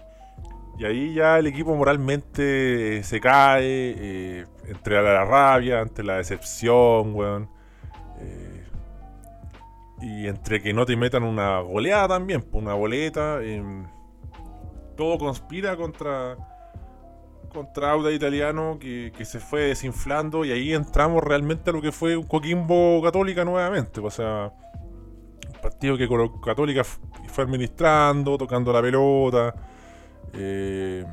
[0.78, 3.64] y ahí ya el equipo moralmente se cae,
[3.98, 7.50] eh, entre la rabia, ante la decepción, weón.
[8.20, 8.66] Eh,
[10.02, 13.40] y entre que no te metan una goleada también, una boleta,
[14.96, 16.38] todo conspira contra
[17.50, 21.92] contra Auda Italiano que, que, se fue desinflando y ahí entramos realmente a lo que
[21.92, 24.00] fue un Coquimbo Católica nuevamente.
[24.00, 24.54] O sea,
[25.48, 26.08] un partido que
[26.44, 29.54] Católica fue administrando, tocando la pelota,
[30.34, 31.06] eh,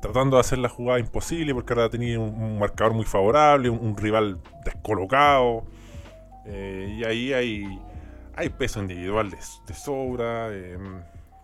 [0.00, 4.40] tratando de hacer la jugada imposible porque ahora tenía un, marcador muy favorable, un, rival
[4.64, 5.64] descolocado.
[6.46, 7.80] Eh, y ahí hay,
[8.34, 10.48] hay peso individual de, sobra.
[10.50, 10.78] Eh,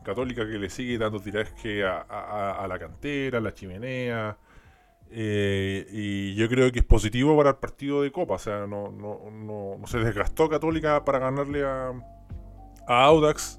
[0.06, 4.38] Católica que le sigue dando tiraje a, la cantera, a la chimenea.
[5.10, 8.34] Eh, y yo creo que es positivo para el partido de Copa.
[8.34, 11.92] O sea, no, se desgastó Católica para ganarle a,
[12.86, 13.58] Audax.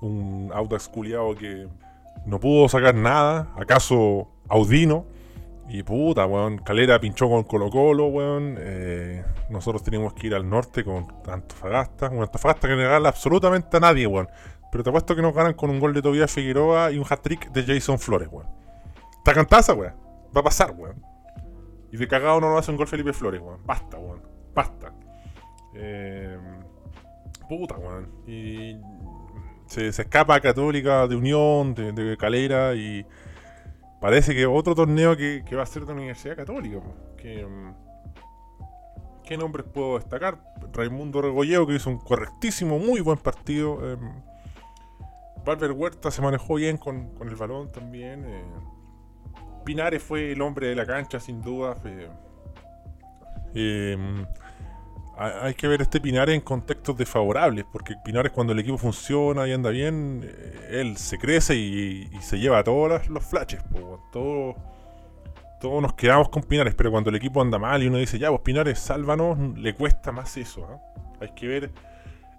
[0.00, 1.68] Un Audax culiado que
[2.24, 3.52] no pudo sacar nada.
[3.58, 5.04] ¿Acaso Audino?
[5.68, 6.56] Y puta, weón.
[6.56, 8.56] Calera pinchó con Colo Colo, weón.
[8.58, 12.08] Eh, nosotros teníamos que ir al norte con Antofagasta.
[12.08, 14.28] Un Antofagasta que no gana absolutamente a nadie, weón.
[14.72, 17.52] Pero te apuesto que nos ganan con un gol de Tobias Figueroa y un hat-trick
[17.52, 18.48] de Jason Flores, weón.
[19.18, 19.92] Está cantaza, weón.
[20.34, 21.04] Va a pasar, weón.
[21.92, 23.60] Y de cagado no nos hace un gol Felipe Flores, weón.
[23.66, 24.22] Basta, weón.
[24.54, 24.94] Basta.
[25.74, 26.38] Eh,
[27.50, 28.08] puta, weón.
[28.26, 28.78] Y
[29.66, 33.04] se, escapa Católica de Unión, de, Calera y
[34.00, 36.78] parece que otro torneo que, va a ser de la Universidad Católica.
[37.18, 37.74] Que, mm,
[39.22, 40.42] ¿Qué nombres puedo destacar?
[40.72, 43.92] Raimundo Regolleo, que hizo un correctísimo, muy buen partido.
[43.92, 44.31] Em,
[45.44, 48.24] Barber Huerta se manejó bien con, el balón también.
[48.26, 48.44] Eh.
[49.64, 51.76] Pinares fue el hombre de la cancha, sin duda.
[53.54, 53.96] Eh,
[55.16, 59.52] hay que ver este Pinares en contextos desfavorables, porque Pinares cuando el equipo funciona y
[59.52, 63.62] anda bien, eh, él se crece y, se lleva todos los flashes.
[64.12, 64.56] todos,
[65.60, 68.30] todos nos quedamos con Pinares, pero cuando el equipo anda mal y uno dice, ya,
[68.30, 70.66] pues Pinares, sálvanos, le cuesta más eso.
[70.68, 70.80] ¿ah?
[71.20, 71.70] Hay que ver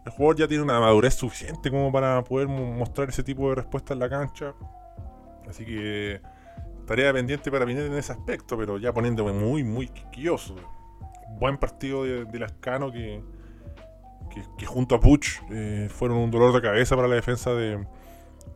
[0.06, 3.94] el jugador ya tiene una madurez suficiente como para poder mostrar ese tipo de respuesta
[3.94, 4.54] en la cancha.
[5.48, 6.22] Así que
[6.86, 10.56] tarea pendiente para venir en ese aspecto, pero ya poniéndome muy, muy quisquilloso.
[11.40, 13.24] Buen partido de, de Lascano que,
[14.58, 17.86] que, junto a Puch eh, fueron un dolor de cabeza para la defensa de,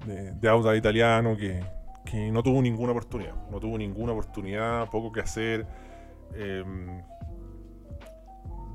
[0.05, 1.63] de, Auda italiano que,
[2.05, 3.35] que, no tuvo ninguna oportunidad.
[3.49, 5.65] No tuvo ninguna oportunidad, poco que hacer.
[6.35, 6.63] Eh,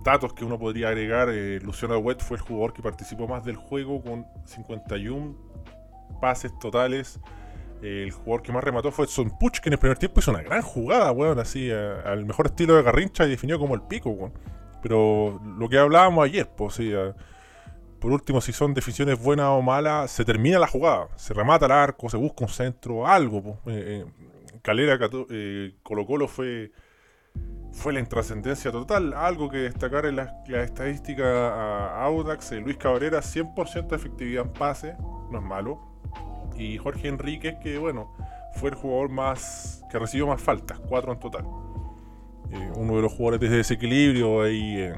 [0.02, 3.56] datos que uno podría agregar, eh, Luciano Wet fue el jugador que participó más del
[3.56, 5.36] juego con 51
[6.20, 7.20] pases totales.
[7.82, 10.42] el jugador que más remató fue Son Puch, que en el primer tiempo hizo una
[10.42, 14.32] gran jugada, weón, así, al mejor estilo de Garrincha y definió como el pico, weón.
[14.82, 16.92] Pero lo que hablábamos ayer, pues, sí,
[17.98, 21.72] por último, si son definiciones buenas o malas, se termina la jugada, se remata el
[21.72, 23.60] arco, se busca un centro, algo.
[23.62, 24.04] Pues.
[24.62, 24.98] Calera
[25.82, 26.72] Colo Colo fue
[27.73, 29.14] fue la intrascendencia total.
[29.14, 34.95] Algo que destacar en la, estadística a Audax, Luis Cabrera, 100% de efectividad en pase,
[35.31, 35.81] no es malo.
[36.57, 38.14] Y Jorge Enríquez, que bueno,
[38.55, 41.45] fue el jugador más que recibió más faltas, 4 en total.
[42.53, 44.95] Eh, uno de los jugadores de desequilibrio ahí en,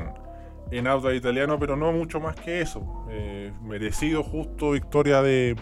[0.73, 3.07] en Audax italiano, pero no mucho más que eso.
[3.09, 5.57] Eh, merecido, justo victoria de,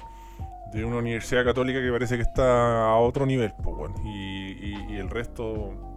[0.73, 3.53] de, una universidad católica que parece que está a otro nivel.
[3.63, 5.91] Pues, y el resto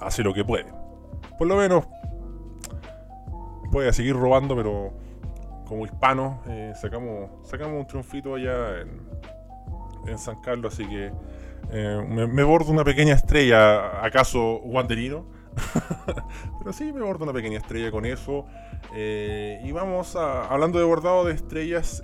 [0.00, 0.66] hace lo que puede.
[1.38, 1.84] Por lo menos
[3.70, 4.92] puede seguir robando, pero
[5.66, 9.00] como hispano eh, sacamos, sacamos un triunfito allá en,
[10.06, 11.12] en San Carlos, así que
[11.70, 15.24] eh, me, bordo una pequeña estrella, acaso Wanderino.
[16.58, 18.46] pero sí, me bordo una pequeña estrella con eso.
[18.94, 22.02] Eh, y vamos a, hablando de bordado de estrellas,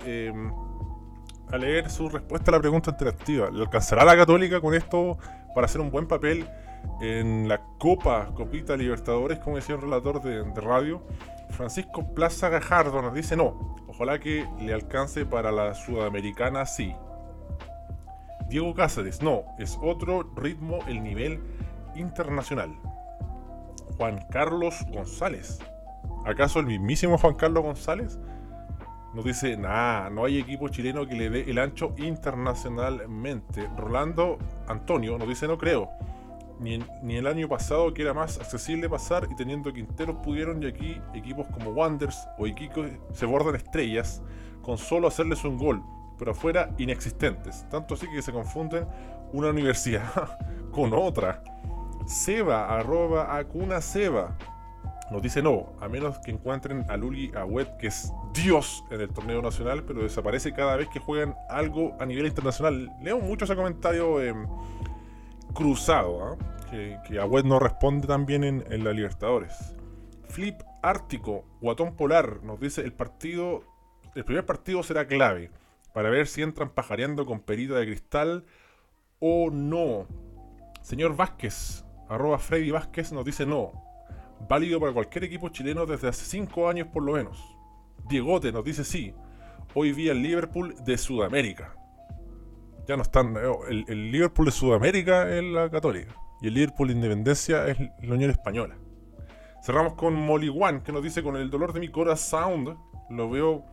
[1.51, 3.49] a leer su respuesta a la pregunta interactiva.
[3.49, 5.17] ¿Le alcanzará la Católica con esto
[5.53, 6.47] para hacer un buen papel
[7.01, 11.03] en la Copa, Copita Libertadores, como decía el relator de, radio,
[11.49, 16.95] Francisco Plaza Gajardo nos dice no, ojalá que le alcance para la Sudamericana sí.
[18.49, 21.41] Diego Cáceres, no, es otro ritmo el nivel
[21.95, 22.71] internacional.
[23.97, 25.59] Juan Carlos González,
[26.25, 28.17] ¿acaso el mismísimo Juan Carlos González?
[29.13, 33.67] Nos dice, nada, no hay equipo chileno que le dé el ancho internacionalmente.
[33.75, 35.89] Rolando Antonio nos dice, no creo
[36.59, 41.01] ni, el año pasado que era más accesible pasar y teniendo Quinteros pudieron y aquí
[41.13, 44.21] equipos como Wanders o Iquique se bordan estrellas
[44.61, 45.81] con solo hacerles un gol,
[46.17, 47.67] pero afuera inexistentes.
[47.69, 48.87] Tanto así que se confunden
[49.33, 50.37] una universidad
[50.71, 51.43] con otra.
[52.05, 54.37] Seba, arroba Acuna Seba.
[55.11, 59.09] Nos dice no, a menos que encuentren a Luli Agüet, que es Dios en el
[59.09, 62.91] torneo nacional, pero desaparece cada vez que juegan algo a nivel internacional.
[63.01, 64.21] Leo mucho ese comentario.
[64.21, 64.33] Eh,
[65.57, 66.37] cruzado, ¿ah?
[66.69, 69.73] que, que Agüed no responde tan bien en, la Libertadores.
[70.29, 73.63] Flip Ártico, Guatón Polar, nos dice el partido,
[74.13, 75.49] el primer partido será clave
[75.95, 78.45] para ver si entran pajareando con perita de cristal
[79.19, 80.05] o no.
[80.83, 83.71] Señor Vázquez, arroba Freddy Vázquez, nos dice no.
[84.47, 87.43] Válido para cualquier equipo chileno desde hace 5 años por lo menos.
[88.07, 89.15] Diegote nos dice sí.
[89.73, 91.73] Hoy vi el Liverpool de Sudamérica.
[92.87, 93.35] Ya no están.
[93.35, 96.15] eh, El, el Liverpool de Sudamérica es la Católica.
[96.41, 98.77] Y el Liverpool de Independencia es la Unión Española.
[99.63, 102.77] Cerramos con Molly One, que nos dice: Con el dolor de mi corazón,
[103.09, 103.65] lo veo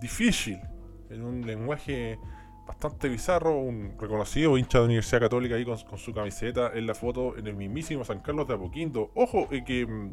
[0.00, 0.60] difícil.
[1.08, 2.18] En un lenguaje
[2.66, 3.56] bastante bizarro.
[3.58, 7.46] Un reconocido hincha de Universidad Católica ahí con, con su camiseta en la foto en
[7.46, 9.10] el mismísimo San Carlos de Apoquindo.
[9.14, 10.12] Ojo, eh, que mm,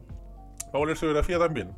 [0.68, 1.72] va a volver su biografía también.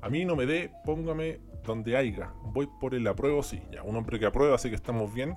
[0.00, 2.32] A mí no me dé, póngame donde haya.
[2.46, 3.62] Voy por el apruebo, sí.
[3.70, 5.36] Ya, un hombre que aprueba, así que estamos bien.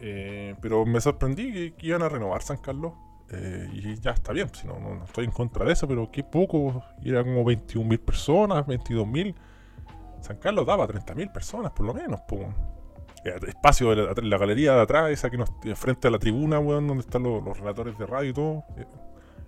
[0.00, 2.92] Eh, pero me sorprendí que, iban a renovar San Carlos.
[3.30, 6.22] eh, y ya está bien, si no, no, estoy en contra de eso, pero qué
[6.22, 6.82] poco.
[7.04, 9.34] Era como 21.000 personas, 22.000.
[10.20, 12.20] San Carlos daba 30.000 personas, por lo menos.
[13.24, 16.86] Eh, Espacio de la, galería de atrás, esa que nos frente a la tribuna, weón,
[16.86, 18.64] donde están los, relatores de radio y todo.
[18.76, 18.86] eh,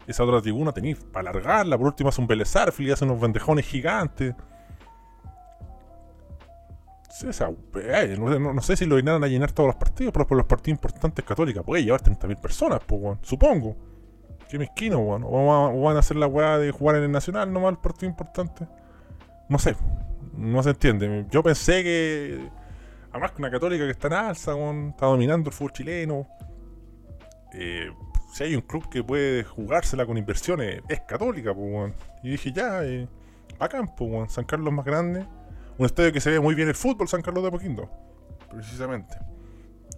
[0.08, 1.76] esa otra tribuna tenéis para alargarla.
[1.76, 4.34] Por último, hace un Belezar, y hace unos bendejones gigantes.
[8.18, 10.76] No, no- sé si lo irán a llenar todos los partidos, pero por los partidos
[10.78, 13.18] importantes católicas puede llevar 30.000 personas, pues, weón.
[13.22, 13.76] Supongo.
[14.48, 15.24] Qué mezquino, weón.
[15.24, 17.78] O, va- o van a hacer la weá de jugar en el Nacional nomás el
[17.78, 18.66] partido importante.
[19.48, 19.74] No sé.
[20.36, 21.26] No se entiende.
[21.30, 22.48] Yo pensé que.
[23.10, 26.26] Además que una católica que está en alza, weón, está dominando el fútbol chileno.
[27.54, 27.90] Eh,
[28.32, 31.92] si hay un club que puede jugársela con inversiones, es católica, pues.
[32.22, 33.08] Y dije, ya, eh,
[33.58, 34.32] bacán, pues.
[34.32, 35.26] San Carlos más grande.
[35.78, 37.88] Un estadio que se ve muy bien el fútbol, San Carlos de Apoquindo.
[38.50, 39.16] Precisamente.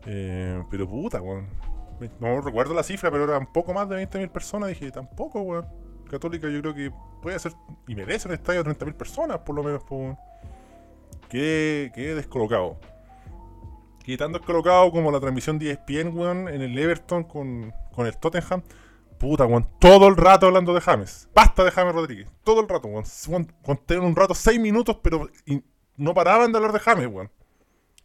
[0.07, 1.49] Eh, pero puta, weón.
[2.19, 4.69] No recuerdo la cifra, pero eran poco más de 20.000 personas.
[4.69, 5.67] Dije, tampoco, weón.
[6.11, 7.53] Católica yo creo que puede hacer
[7.87, 10.19] y merece un estadio de 30.000 personas, por lo menos, weón.
[11.29, 12.79] Quedé, quedé descolocado.
[14.05, 18.17] Quedé tan descolocado como la transmisión de ESPN, weón, en el Everton con, con el
[18.19, 18.63] Tottenham.
[19.21, 21.29] Puta, weón, todo el rato hablando de James.
[21.35, 22.27] Basta de James Rodríguez.
[22.43, 23.05] Todo el rato, weón.
[23.63, 25.29] Conté un rato 6 minutos, pero
[25.99, 27.31] no paraban de hablar de James, weón.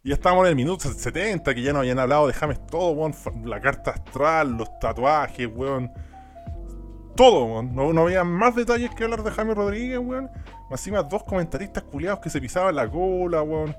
[0.04, 2.92] Y ya estábamos en el minuto 70, que ya no habían hablado de James todo,
[2.92, 3.16] weón.
[3.46, 5.90] La carta astral, los tatuajes, weón.
[7.16, 7.74] Todo, weón.
[7.74, 10.30] No, no había más detalles que hablar de James Rodríguez, weón.
[10.70, 13.74] Encima, dos comentaristas culiados que se pisaban la cola, weón.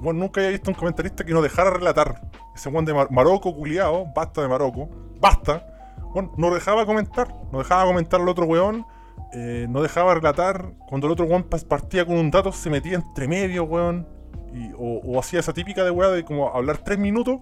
[0.00, 2.20] Weón, nunca había visto un comentarista que no dejara relatar.
[2.54, 4.88] Ese weón de Mar- Marocco culiado, basta de Marocco,
[5.20, 5.66] basta.
[6.14, 8.86] Weón, no dejaba comentar, no dejaba comentar al otro weón.
[9.34, 10.72] eh, no dejaba relatar.
[10.88, 14.06] Cuando el otro weón partía con un dato, se metía entre medio, weón.
[14.54, 17.38] Y- o, o hacía esa típica de weá de como hablar tres minutos,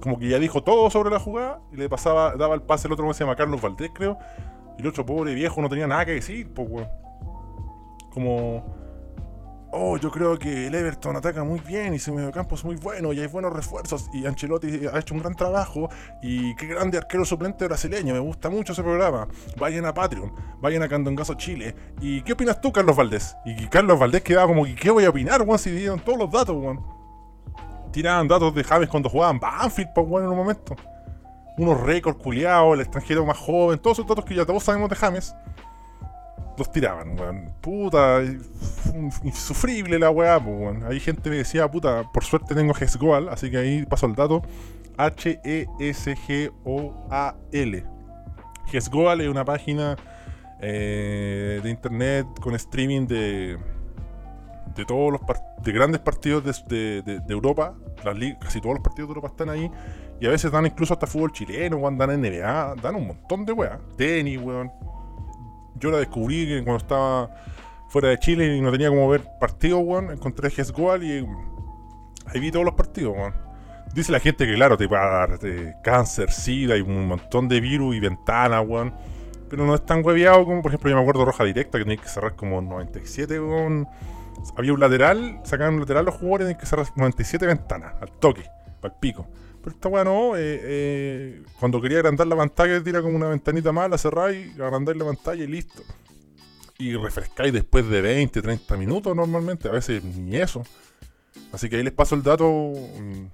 [0.00, 2.92] como que ya dijo todo sobre la jugada, y le pasaba, daba el pase al
[2.92, 4.16] otro weón, se llama Carlos Valdés, creo.
[4.78, 6.88] Y el otro pobre viejo no tenía nada que decir, pues weón.
[8.12, 8.85] Como.
[9.78, 13.12] Oh, yo creo que el Everton ataca muy bien y su mediocampo es muy bueno
[13.12, 15.90] y hay buenos refuerzos y Ancelotti ha hecho un gran trabajo
[16.22, 19.28] y qué grande arquero suplente brasileño, me gusta mucho ese programa.
[19.58, 21.74] Vayan a Patreon, vayan a Candongazo Chile.
[22.00, 23.36] ¿Y qué opinas tú, Carlos Valdés?
[23.44, 26.56] Y Carlos Valdés quedaba como qué voy a opinar, weón, si dieron todos los datos,
[26.56, 26.82] weón.
[27.92, 30.74] Tiraban datos de James cuando jugaban Banfield, pues weón, en un momento.
[31.58, 34.96] Unos récords culiados, el extranjero más joven, todos esos datos que ya todos sabemos de
[34.96, 35.34] James
[36.58, 37.52] los tiraban, weón.
[37.60, 38.20] Puta,
[39.24, 40.84] insufrible la weá, weón.
[40.84, 44.42] Ahí gente me decía, puta, por suerte tengo Hexgoal, así que ahí paso el dato.
[46.56, 47.84] H-E-S-G-O-A-L.
[48.72, 49.96] Hexgoal es una página
[50.60, 53.58] eh, de internet con streaming de,
[54.74, 55.20] de todos los
[55.62, 57.74] de grandes partidos de, de- de- Europa.
[58.04, 59.70] Las casi todos los partidos de Europa están ahí.
[60.20, 63.52] Y a veces dan incluso hasta fútbol chileno, weón, dan NBA, dan un montón de
[63.52, 63.78] weá.
[63.96, 64.70] Tenis, weón
[65.78, 67.30] yo la descubrí cuando estaba
[67.88, 71.26] fuera de Chile y no tenía como ver partidos, weón, encontré Hezgoal y
[72.26, 73.34] ahí vi todos los partidos, weón.
[73.94, 77.48] Dice la gente que, claro, te va a dar eh, cáncer, sida y un montón
[77.48, 78.92] de virus y ventanas, weón.
[79.48, 82.02] Pero no es tan hueveado como, por ejemplo, yo me acuerdo Roja Directa, que tenía
[82.02, 83.88] que cerrar como 97, weón.
[84.56, 88.44] Había un lateral, sacaban un lateral los jugadores, tenían que cerrar 97 ventanas, al toque,
[88.82, 89.26] al pico.
[89.66, 93.72] Pero esta weá no, eh, eh, cuando quería agrandar la pantalla, tira como una ventanita
[93.72, 95.82] más, la cerráis, agrandáis la pantalla y listo.
[96.78, 100.62] Y refrescáis después de 20, 30 minutos normalmente, a veces ni eso.
[101.50, 103.26] Así que ahí les paso el dato mm,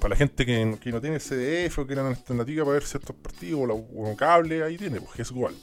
[0.00, 2.84] para la gente que, que no tiene CDF o que era una alternativa para ver
[2.84, 5.54] ciertos partidos o, cable, ahí tiene, pues es igual.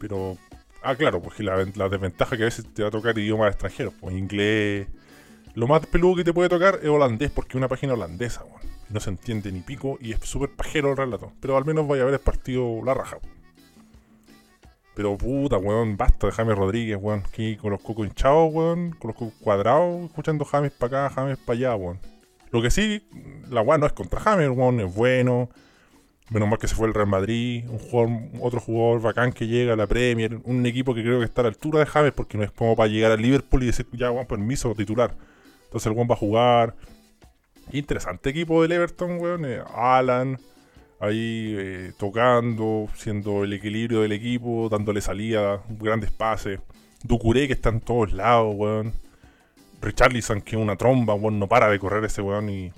[0.00, 0.36] Pero,
[0.82, 3.94] ah, claro, porque la, la desventaja que a veces te va a tocar idiomas extranjeros,
[4.00, 4.88] pues inglés.
[5.58, 8.60] Lo más peludo que te puede tocar es holandés, porque es una página holandesa, weón.
[8.90, 11.32] No se entiende ni pico y es súper pajero el relato.
[11.40, 13.18] Pero al menos vaya a ver el partido la raja.
[14.94, 17.24] Pero puta, weón, basta de James Rodríguez, weón.
[17.26, 18.92] Aquí con los cocos hinchados, weón.
[19.00, 21.98] Con los cocos cuadrados, escuchando James para acá, James para allá, weón.
[22.52, 23.04] Lo que sí,
[23.50, 25.48] la weón no es contra James, weón, es bueno.
[26.30, 29.72] Menos mal que se fue el Real Madrid, un jugador, otro jugador bacán que llega
[29.72, 32.38] a la Premier, un equipo que creo que está a la altura de James porque
[32.38, 35.16] no es como para llegar al Liverpool y decir, ya, weón, permiso, titular.
[35.68, 36.74] Entonces el weón va a jugar.
[37.72, 39.44] Interesante equipo del Everton, weón.
[39.44, 40.38] eh, Alan,
[40.98, 46.60] ahí eh, tocando, siendo el equilibrio del equipo, dándole salida, grandes pases.
[47.02, 48.94] Ducuré que está en todos lados, weón.
[49.82, 52.72] Richarlison que es una tromba, weón, no para de correr ese weón y,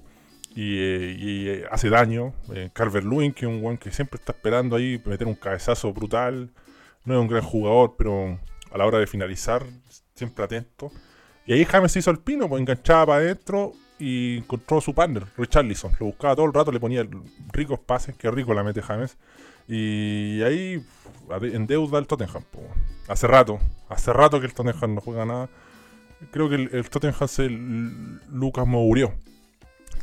[0.57, 2.35] y, eh, hace daño.
[2.73, 6.51] Carver Lewin que es un weón que siempre está esperando ahí meter un cabezazo brutal.
[7.05, 8.41] No es un gran jugador, pero
[8.73, 9.65] a la hora de finalizar,
[10.15, 10.91] siempre atento.
[11.47, 15.93] Y ahí James hizo el pino, pues enganchaba para adentro y encontró su partner, Richarlison.
[16.01, 17.07] Lo buscaba todo el rato, le ponía
[17.53, 19.17] ricos pases, que rico la mete James.
[19.69, 20.83] Y ahí
[21.43, 22.43] en deuda el Tottenham.
[22.51, 22.61] po.
[23.09, 25.49] Hace rato, hace rato que el Tottenham no juega nada.
[26.31, 29.13] Creo que el, el Tottenham se Lucas Mourió.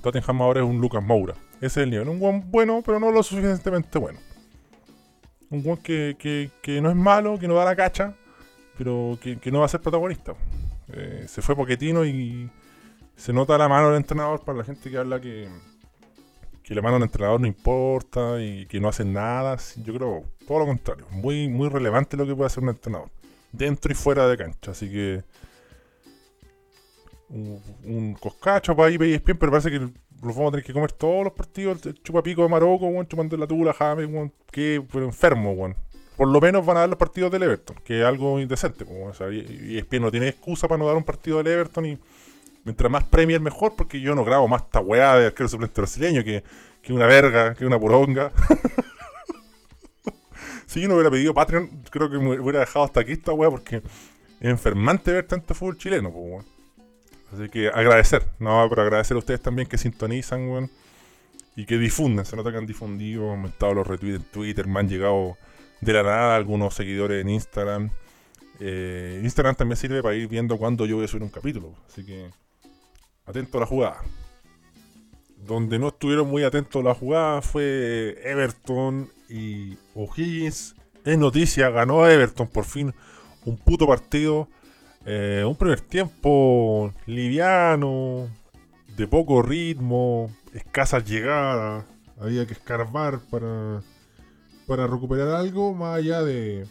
[0.02, 1.34] Tottenham ahora es un Lucas Moura.
[1.58, 2.08] Ese es el nivel.
[2.10, 4.20] Un buen bueno, pero no lo suficientemente bueno.
[5.50, 8.14] Un buen que, que, no es malo, que no da la cacha,
[8.78, 10.34] pero que no va a ser protagonista.
[10.94, 12.50] Eh, se fue Poquetino y
[13.16, 15.50] se nota la mano del entrenador para la gente que habla que,
[16.64, 19.58] que la mano del entrenador no importa y que no hacen nada.
[19.84, 21.06] Yo creo todo lo contrario.
[21.12, 23.10] Muy, muy relevante lo que puede hacer un entrenador.
[23.52, 24.72] Dentro y fuera de cancha.
[24.72, 25.24] Así que
[27.30, 31.26] un, coscacho para ahí, bien, pero parece que los vamos a tener que comer todos
[31.26, 31.86] los partidos.
[31.86, 35.76] El chupapico de Marocco, chupando la tula, James, que enfermo, weón.
[36.18, 38.84] Por lo menos van a dar los partidos del Everton, que es algo indecente.
[38.84, 39.12] weón.
[39.12, 42.00] O sea, y, y no tiene excusa para no dar un partido del Everton y
[42.68, 46.22] mientras más Premier mejor, porque yo no grabo más esta weá de arquero suplente brasileño
[46.24, 46.44] que,
[46.82, 48.34] que una verga, que una poronga.
[50.66, 53.50] si yo no hubiera pedido Patreon, creo que me hubiera dejado hasta aquí esta weá
[53.50, 53.84] porque es
[54.50, 56.46] enfermante ver tanto fútbol chileno, weón.
[57.34, 60.72] Así que agradecer, no, pero agradecer a ustedes también que sintonizan, weón.
[61.56, 64.80] Y que difunden, se nota que han difundido, han aumentado los retweets en Twitter, me
[64.82, 65.38] han llegado
[65.82, 67.92] de la nada algunos seguidores en Instagram.
[68.60, 71.74] Eh, Instagram también sirve para ir viendo cuándo yo voy a subir un capítulo.
[71.88, 72.30] Así que
[73.26, 74.02] atento a la jugada.
[75.38, 80.76] Donde no estuvieron muy atentos a la jugada fue Everton y O'Higgins.
[81.06, 82.94] Es noticia, ganó Everton por fin
[83.46, 84.48] un puto partido.
[85.06, 88.28] Eh, un primer tiempo liviano,
[88.98, 91.86] de poco ritmo, escasas llegadas.
[92.20, 93.82] Había que escarbar para,
[94.68, 96.68] para recuperar algo más allá de,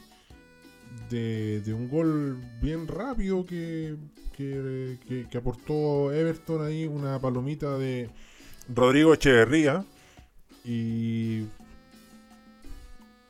[1.10, 3.96] de, un gol bien rápido que,
[4.36, 8.10] que, aportó Everton ahí, una palomita de
[8.68, 9.84] Rodrigo Echeverría.
[10.64, 11.44] Y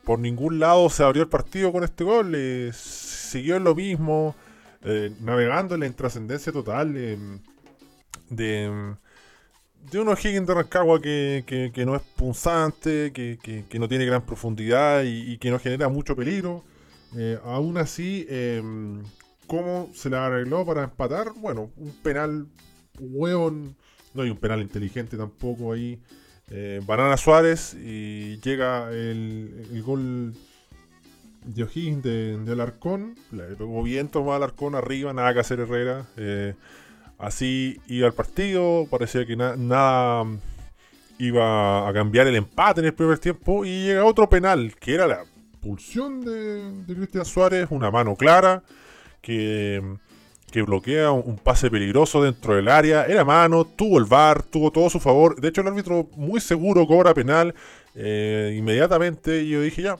[0.05, 2.33] por ningún lado se abrió el partido con este gol.
[2.35, 4.35] eh, siguió en lo mismo,
[4.83, 7.19] eh, navegando en la intrascendencia total eh,
[8.31, 8.97] de,
[9.91, 14.05] de unos Higgins de Rancagua que, que- que no es punzante, que, que- no tiene
[14.07, 16.65] gran profundidad y, que no genera mucho peligro.
[17.17, 18.63] Eh, aún así, eh,
[19.47, 21.33] ¿cómo se la arregló para empatar?
[21.37, 22.47] Bueno, un penal
[22.99, 23.77] hueón,
[24.15, 26.01] no hay un penal inteligente tampoco ahí.
[26.51, 30.33] Eh, Banana Suárez y llega el, el gol
[31.45, 33.15] de O'Higgins de, Alarcón.
[33.33, 36.07] Le pegó bien Alarcón arriba, nada que hacer Herrera.
[36.17, 36.55] Eh,
[37.19, 40.39] así iba el partido, parecía que na- nada mm,
[41.19, 43.65] iba a cambiar el empate en el primer tiempo.
[43.65, 45.25] Y llega otro penal, que era la
[45.61, 48.63] pulsión de, de Cristian Suárez, una mano clara,
[49.21, 49.83] que,
[50.51, 53.05] que bloquea un, pase peligroso dentro del área.
[53.07, 55.41] Era mano, tuvo el VAR, tuvo todo su favor.
[55.41, 57.55] De hecho, el árbitro muy seguro cobra penal
[57.95, 59.43] eh, inmediatamente.
[59.43, 59.97] Y yo dije, ya,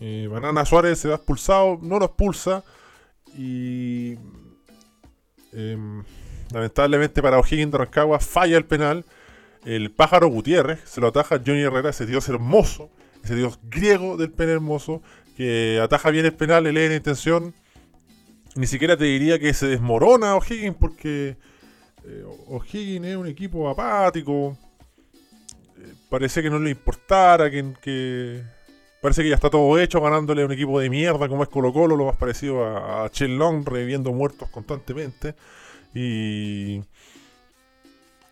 [0.00, 2.62] eh, Banana Suárez se va expulsado, no lo expulsa.
[3.36, 4.16] Y
[5.52, 6.02] em,
[6.52, 9.04] lamentablemente para O'Higgins de Rancagua falla el penal.
[9.64, 12.90] El pájaro Gutiérrez se lo ataja Johnny Herrera, ese dios hermoso,
[13.22, 15.02] ese dios griego del penal hermoso,
[15.36, 17.54] que ataja bien el penal, le lee la intención.
[18.56, 21.36] Ni siquiera te diría que se desmorona O'Higgins porque
[22.04, 24.56] eh, O'Higgins es un equipo apático.
[25.78, 28.42] Eh, parece que no le importara, que, que
[29.00, 31.72] parece que ya está todo hecho ganándole a un equipo de mierda como es Colo
[31.72, 35.34] Colo, lo más parecido a, a Long, reviviendo muertos constantemente.
[35.94, 36.80] Y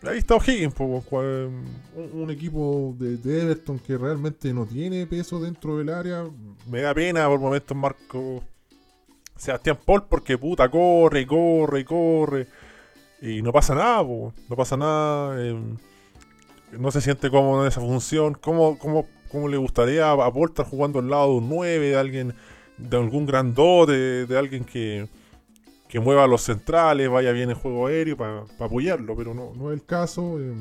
[0.03, 5.89] ahí está O'Higgins, un, equipo de, de Everton que realmente no tiene peso dentro del
[5.89, 6.25] área.
[6.67, 8.43] Me da pena por momentos Marco
[9.35, 12.47] Sebastián Paul porque puta corre corre corre
[13.21, 15.35] y no pasa nada, po, no pasa nada.
[15.41, 15.59] eh,
[16.77, 18.35] no se siente cómodo en esa función.
[18.35, 22.33] ¿Cómo, cómo, cómo le gustaría a Paul jugando al lado de un 9, de alguien
[22.77, 25.07] de algún grandote, de alguien que,
[25.87, 29.79] que mueva los centrales, vaya bien en juego aéreo para apoyarlo, pero no, no es
[29.79, 30.39] el caso.
[30.39, 30.53] eh,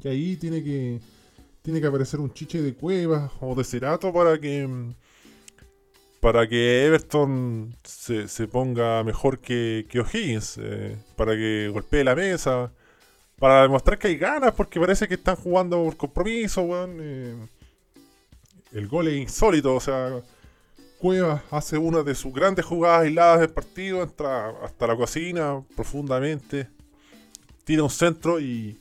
[0.00, 1.00] que ahí tiene que
[1.62, 4.94] tiene que aparecer un chiche de cuevas o de cerato para que mm,
[6.20, 12.16] para que Everton se, se ponga mejor que, que O'Higgins, eh, para que golpee la
[12.16, 12.72] mesa,
[13.38, 16.98] para demostrar que hay ganas, porque parece que están jugando por compromiso, weón.
[17.00, 17.36] eh.
[18.72, 20.20] el gol es insólito, o sea,
[20.98, 26.68] Cuevas hace una de sus grandes jugadas aisladas del partido, entra hasta la cocina profundamente,
[27.64, 28.76] tira un centro y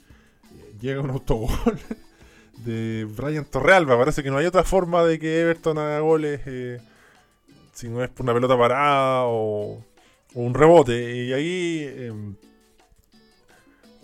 [0.81, 1.49] llega un autogol
[2.65, 3.99] de Brian Torrealba.
[3.99, 6.81] Parece que no hay otra forma de que Everton haga goles eh,
[7.73, 9.73] si no es por una pelota parada o,
[10.33, 11.15] o un rebote.
[11.17, 12.13] Y ahí eh,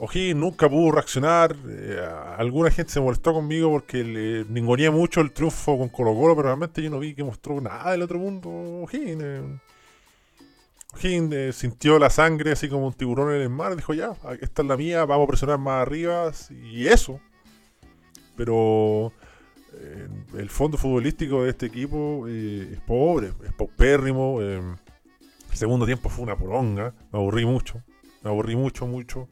[0.03, 1.55] O'Higgins nunca pudo reaccionar.
[1.67, 1.99] eh,
[2.37, 6.49] alguna gente se molestó conmigo porque le ninguneé mucho el triunfo con Colo Colo, pero
[6.49, 9.23] realmente yo no vi que mostró nada del otro mundo O'Higgins.
[9.23, 9.59] eh.
[11.01, 13.75] Eh, sintió la sangre así como un tiburón en el mar.
[13.75, 16.31] Dijo ya, esta es la mía, vamos a presionar más arriba.
[16.49, 17.19] Y eso.
[18.35, 19.11] Pero
[19.73, 24.41] eh, el fondo futbolístico de este equipo es pobre, es paupérrimo.
[24.41, 24.77] el
[25.53, 26.93] segundo tiempo fue una poronga.
[27.11, 27.81] Me aburrí mucho.
[28.21, 29.27] Me aburrí mucho, mucho.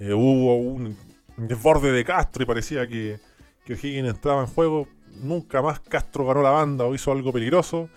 [0.00, 0.96] Eh, hubo un
[1.36, 3.18] desborde de Castro y parecía que,
[3.64, 4.88] que O'Higgins entraba en juego.
[5.20, 7.88] Nunca más Castro ganó la banda o hizo algo peligroso.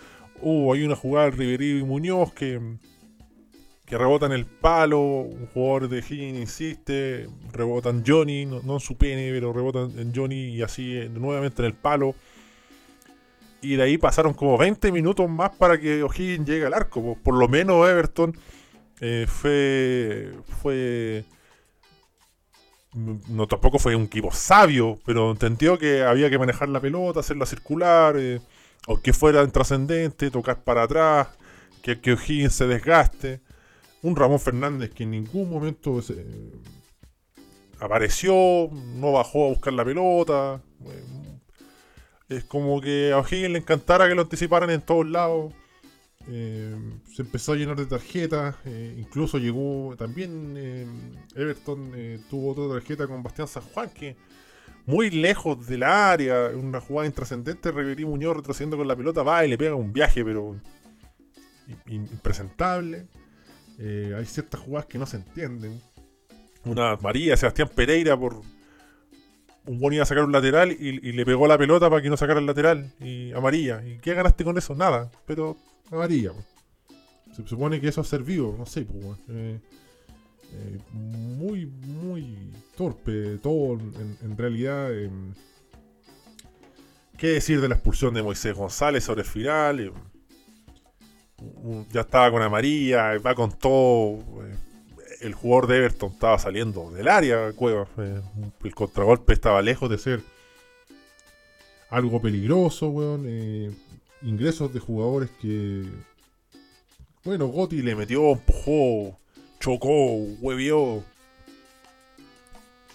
[0.41, 2.59] Hubo ahí una jugada de Riverí y Muñoz que,
[3.85, 4.99] que rebota en el palo.
[4.99, 7.27] Un jugador de Higgins insiste.
[7.51, 11.09] Rebota en Johnny, no, no en su pene, pero rebota en Johnny y así eh,
[11.09, 12.15] nuevamente en el palo.
[13.61, 17.15] Y de ahí pasaron como 20 minutos más para que O'Higgins llegue al arco.
[17.23, 18.35] Por lo menos Everton
[18.99, 20.31] eh, fue.
[20.63, 21.25] fue
[22.93, 27.45] no tampoco fue un equipo sabio, pero entendió que había que manejar la pelota, hacerla
[27.45, 28.41] circular, eh,
[28.87, 31.27] o que fuera trascendente, tocar para atrás,
[31.81, 33.41] que, que O'Higgins se desgaste.
[34.03, 36.25] Un Ramón Fernández que en ningún momento se-
[37.79, 40.61] apareció, no bajó a buscar la pelota.
[40.85, 41.03] eh,
[42.29, 45.53] es como que a O'Higgins le encantara que lo anticiparan en todos lados.
[46.29, 46.75] Eh,
[47.13, 48.55] se empezó a llenar de tarjetas.
[48.65, 50.87] eh, incluso llegó también eh,
[51.35, 51.91] Everton
[52.29, 54.15] tuvo otra tarjeta con Bastián San Juan que
[54.85, 57.71] muy lejos del área, una jugada intrascendente.
[57.71, 60.55] Reverí Muñoz retrocediendo con la pelota, va y le pega un viaje, pero
[61.87, 63.07] impresentable.
[63.79, 65.81] Hay ciertas jugadas que no se entienden.
[66.65, 68.41] Una María, Sebastián Pereira por
[69.65, 72.17] un buen iba a sacar un lateral y, le pegó la pelota para que no
[72.17, 73.85] sacara el lateral y amarilla.
[73.85, 74.75] ¿Y qué ganaste con eso?
[74.75, 75.57] Nada, pero
[75.91, 76.33] amarilla.
[76.33, 76.43] po.
[77.35, 79.17] Se supone que eso ha servido, no sé, pues.
[79.29, 79.59] Eh,
[80.53, 84.89] eh, muy, muy torpe todo en, realidad.
[84.93, 85.09] eh,
[87.17, 89.79] ¿Qué decir de la expulsión de Moisés González sobre el final?
[89.79, 89.91] Eh,
[91.39, 94.19] un- ya estaba con amarilla, va con todo.
[95.21, 97.87] El jugador de Everton estaba saliendo del área, Cuevas.
[97.97, 98.21] eh,
[98.63, 100.21] el contragolpe estaba lejos de ser
[101.89, 103.25] algo peligroso, weón.
[103.27, 103.71] eh,
[104.23, 105.83] ingresos de jugadores que.
[107.23, 109.19] Bueno, Gotti le metió, empujó,
[109.59, 111.03] chocó, huevió.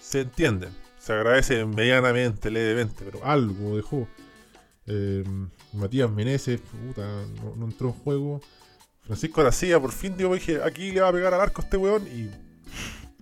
[0.01, 0.67] Se entiende.
[0.99, 4.07] Se agradece medianamente, levemente, pero algo dejó.
[4.87, 5.23] Eh,
[5.73, 7.07] Matías Meneses, puta,
[7.55, 8.41] no entró en juego.
[9.07, 12.05] Francisco Aracía, por fin digo, dije, aquí le va a pegar al arco este weón.
[12.07, 12.29] Y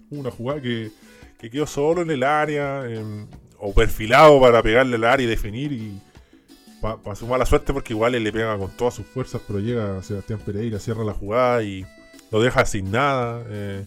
[0.10, 0.92] una jugada que,
[1.40, 3.28] que quedó solo en el área, em,
[3.60, 5.72] o perfilado para pegarle al área y definir.
[5.72, 6.02] Y
[6.82, 10.04] para su mala suerte, porque igual él le pega con todas sus fuerzas, pero llega
[10.04, 11.86] Sebastián Pereira, cierra la jugada y
[12.32, 13.44] lo deja sin nada.
[13.50, 13.86] eh,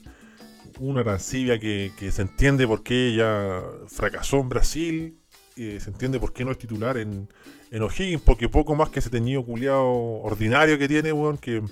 [0.81, 5.19] una Arancibia que, que se entiende por qué ella fracasó en Brasil.
[5.57, 7.29] eh, se entiende por qué no es titular en,
[7.73, 9.85] en O'Higgins, porque poco más que ese teñido culiado
[10.23, 11.63] ordinario que tiene, weón, que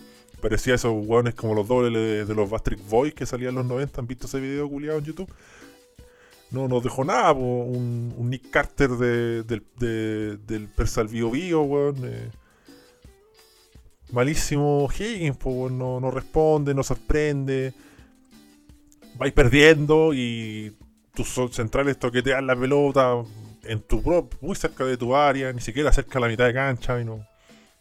[0.40, 3.66] parecía esos weones como los dobles de, de los Bastric Boys que salían en los
[3.66, 4.00] 90.
[4.00, 5.32] ¿Han visto ese video culiado en YouTube?
[6.50, 11.96] No nos dejó nada, un, Nick Carter de- del, de- del Persal Bio Bio, weón.
[12.04, 12.30] eh.
[14.12, 17.72] Malísimo Higgins, po, no, no responde, no sorprende.
[19.18, 20.76] Vais perdiendo y
[21.14, 23.14] tus centrales toquetean la pelota
[23.64, 26.54] en tu pro- muy cerca de tu área, ni siquiera cerca de la mitad de
[26.54, 27.26] cancha y no,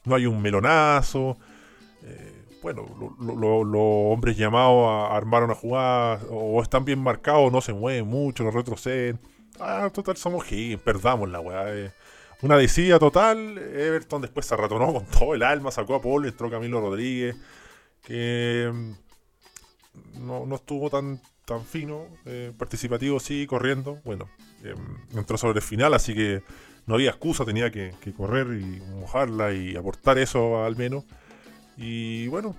[0.06, 1.38] no hay un melonazo.
[2.04, 2.35] Eh,
[2.66, 7.52] bueno, lo- lo- lo- los hombres llamados a armar una jugada o están bien marcados,
[7.52, 9.20] no se mueven mucho, no retroceden.
[9.60, 11.72] Ah, total, somos Higgins, perdamos la weá.
[11.76, 11.92] eh.
[12.42, 13.56] Una decida total.
[13.60, 17.36] Everton después se ratonó con todo el alma, sacó a Paul, entró Camilo Rodríguez,
[18.04, 24.00] que mm, no, estuvo tan, tan fino, eh, participativo sí, corriendo.
[24.04, 24.28] Bueno,
[24.64, 24.74] eh,
[25.14, 26.42] entró sobre el final, así que
[26.88, 31.04] no había excusa, tenía que correr y mojarla y aportar eso al menos.
[31.78, 32.56] Y bueno,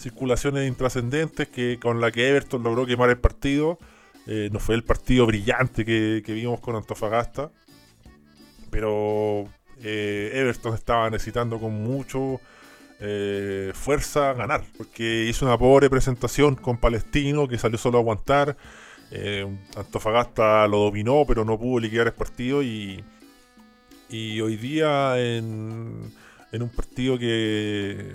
[0.00, 3.78] circulaciones intrascendentes que con la que Everton logró quemar el partido.
[4.26, 7.50] Eh, no fue el partido brillante que, que vimos con Antofagasta,
[8.70, 9.46] pero
[9.82, 12.40] eh, Everton estaba necesitando con mucho
[13.00, 18.56] eh, fuerza ganar, porque hizo una pobre presentación con Palestino que salió solo a aguantar.
[19.76, 23.02] Antofagasta lo dominó, pero no pudo liquidar el partido y,
[24.08, 26.12] y hoy día en,
[26.52, 28.14] en un partido que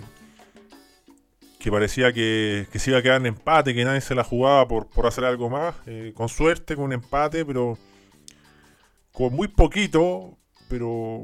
[1.58, 4.68] que parecía que, que, se iba a quedar en empate, que nadie se la jugaba
[4.68, 7.76] por, por hacer algo más, eh, con suerte, con un empate, pero
[9.10, 11.22] con muy poquito, pero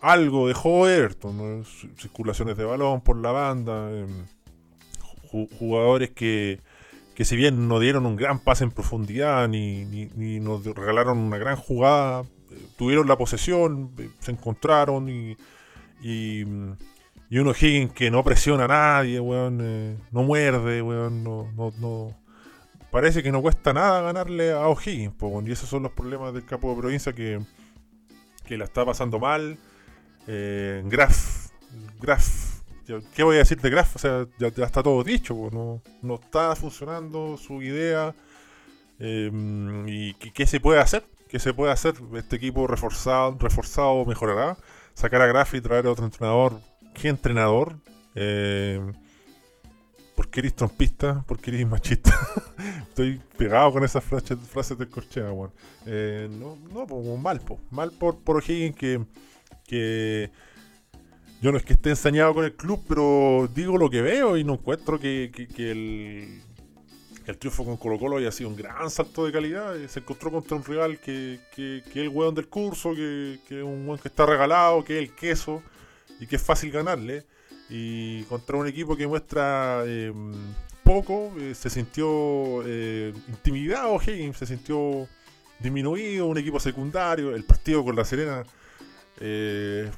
[0.00, 1.64] algo dejó Everton, ¿no?
[1.64, 4.06] circulaciones de balón por la banda, eh,
[5.58, 6.60] jugadores que,
[7.14, 11.18] que si bien no dieron un gran pase en profundidad, ni, ni, ni nos regalaron
[11.18, 15.36] una gran jugada, eh, tuvieron la posesión, eh, se encontraron y,
[16.02, 16.44] y
[17.34, 22.14] y uno Higgins que no presiona a nadie, weón, eh, no muerde, weón, no, no,
[22.92, 25.14] Parece que no cuesta nada ganarle a O'Higgins,
[25.44, 27.40] y esos son los problemas del capo de provincia que,
[28.46, 29.58] que la está pasando mal.
[30.28, 31.50] Eh, Graf,
[32.00, 32.60] Graf,
[33.12, 33.96] ¿qué voy a decir de Graf?
[33.96, 38.14] O sea, ya, está todo dicho, no, no está funcionando su idea.
[39.00, 39.28] Eh,
[39.88, 41.04] ¿Y qué se puede hacer?
[41.28, 41.94] ¿Qué se puede hacer?
[42.14, 44.56] Este equipo reforzado, reforzado mejorará.
[44.94, 46.58] Sacar a Graf y traer a otro entrenador
[46.94, 47.76] qué entrenador.
[48.14, 48.80] Eh,
[50.14, 51.24] ¿Por qué eres trompista?
[51.26, 52.16] ¿Por qué eres machista?
[52.88, 55.52] Estoy pegado con esas frases, frases de Corchea, weón.
[55.86, 57.58] Eh, no, no, mal, po.
[57.70, 59.04] mal por, por O'Higgins que,
[59.66, 60.30] que
[61.42, 64.44] yo no es que esté ensañado con el club, pero digo lo que veo y
[64.44, 66.42] no encuentro que, que, el,
[67.26, 69.74] el triunfo con Colo Colo haya sido un gran salto de calidad.
[69.88, 73.64] Se encontró contra un rival que, que, es el weón del curso, que, que es
[73.64, 75.62] un weón que está regalado, que es el queso
[76.20, 77.24] y que es fácil ganarle.
[77.70, 80.12] Y contra un equipo que muestra eh,
[80.82, 85.08] poco, eh, se sintió eh, intimidado Higgins, se sintió
[85.58, 88.44] disminuido, un equipo secundario, el partido con la Serena,
[89.20, 89.90] el,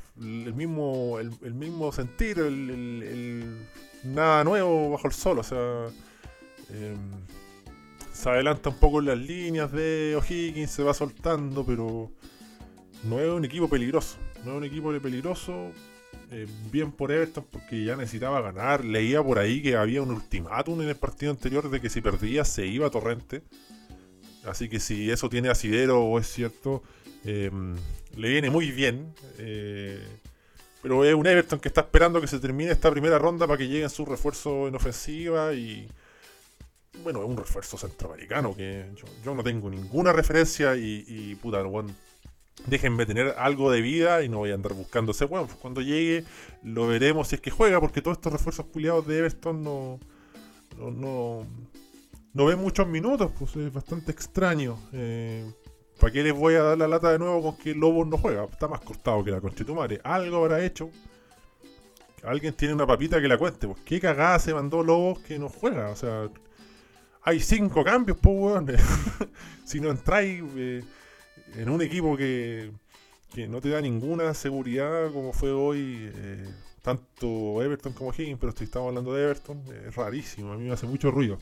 [0.55, 3.66] mismo, el, el mismo sentir, el,
[4.05, 5.89] nada nuevo bajo el sol, o sea,
[8.12, 12.10] se adelanta un poco en las líneas de O'Higgins, se va soltando, pero
[13.04, 15.70] no es un equipo peligroso, no es un equipo peligroso,
[16.32, 18.84] eh, bien por Everton porque ya necesitaba ganar.
[18.84, 22.44] Leía por ahí que había un ultimátum en el partido anterior de que si perdía
[22.44, 23.42] se iba a Torrente.
[24.44, 26.82] Así que si eso tiene asidero o es cierto,
[27.24, 27.50] eh,
[28.16, 29.12] le viene muy bien.
[29.38, 30.02] Eh,
[30.82, 33.68] pero es un Everton que está esperando que se termine esta primera ronda para que
[33.68, 35.88] lleguen sus refuerzos en ofensiva y...
[37.03, 41.62] Bueno, es un refuerzo centroamericano que yo, yo no tengo ninguna referencia y, y puta,
[41.62, 41.90] bueno,
[42.66, 45.47] déjenme tener algo de vida y no voy a andar buscando ese weón.
[45.47, 46.24] Pues cuando llegue
[46.62, 50.01] lo veremos si es que juega, porque todos estos refuerzos culiados de Everton no,
[50.78, 51.47] no, no,
[52.32, 54.78] no ven muchos minutos, pues es bastante extraño.
[54.92, 55.51] Eh,
[56.01, 58.44] ¿Para qué les voy a dar la lata de nuevo con que Lobos no juega?
[58.44, 60.01] Está más cortado que la conchetumare.
[60.05, 60.90] Algo habrá hecho.
[62.22, 63.66] Alguien tiene una papita que la cuente.
[63.66, 65.88] Pues qué cagada se mandó Lobos que no juega.
[65.88, 66.28] O sea,
[67.27, 68.66] hay cinco cambios, pues weón.
[69.64, 70.43] si no entráis...
[70.57, 70.83] Eh,
[71.55, 72.70] en un equipo que,
[73.33, 76.49] que, no te da ninguna seguridad como fue hoy, eh,
[76.83, 80.72] tanto Everton como Higgins, pero si estamos hablando de Everton, es rarísimo, a mí me
[80.72, 81.39] hace mucho ruido.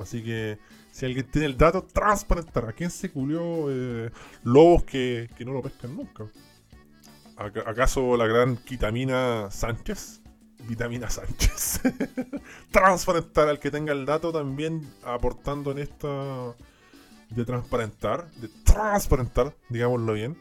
[0.00, 0.58] Así que
[0.90, 2.68] si alguien tiene el dato, transparentar.
[2.68, 4.10] ¿A quién se culió eh,
[4.42, 6.26] lobos que, que, no lo pescan nunca?
[7.36, 10.23] ¿Acaso la gran Quitamina Sánchez?
[10.66, 11.80] Vitamina Sánchez.
[12.70, 16.54] transparentar al que tenga el dato también aportando en esta
[17.30, 20.36] de transparentar, de transparentar, digámoslo bien.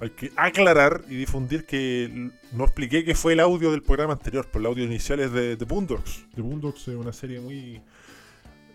[0.00, 4.46] Hay que aclarar y difundir que no expliqué que fue el audio del programa anterior,
[4.46, 6.24] pero el audio inicial es de, de Boondocks.
[6.36, 7.82] The Boondocks es una serie muy.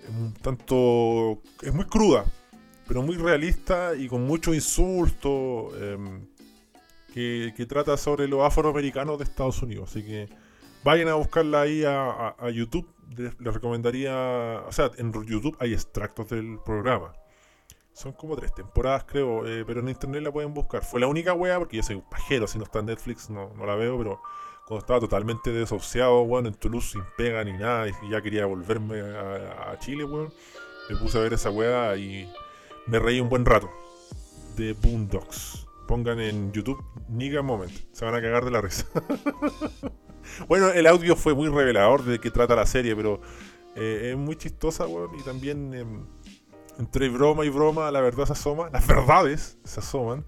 [0.10, 1.42] un tanto.
[1.62, 2.26] es muy cruda,
[2.88, 5.72] pero muy realista y con mucho insulto.
[5.76, 5.98] Eh,
[7.14, 9.92] que, que, trata sobre los afroamericanos de Estados Unidos.
[9.92, 10.30] Así que
[10.84, 12.88] vayan a buscarla ahí a, YouTube.
[13.16, 14.64] Les, recomendaría.
[14.68, 17.14] O sea, en YouTube hay extractos del programa.
[17.94, 20.84] Son como tres temporadas, creo, eh, pero en internet la pueden buscar.
[20.84, 23.54] Fue la única wea, porque yo soy un pajero, si no está en Netflix no,
[23.54, 24.20] no la veo, pero
[24.66, 29.00] cuando estaba totalmente desahuciado, weón, en Toulouse sin pega ni nada, y ya quería volverme
[29.00, 30.34] a, a Chile, weón,
[30.90, 32.28] me puse a ver esa wea y
[32.88, 33.70] me reí un buen rato.
[34.58, 35.68] De Boondocks.
[35.88, 37.72] Pongan en YouTube Nigga Moment.
[37.92, 38.86] Se van a cagar de la risa.
[40.48, 43.22] bueno, el audio fue muy revelador de qué trata la serie, pero
[43.76, 45.74] eh, es muy chistosa, weón, y también...
[45.74, 45.86] Eh,
[46.80, 50.26] entre broma y broma la verdad se asoma, las verdades se asoman.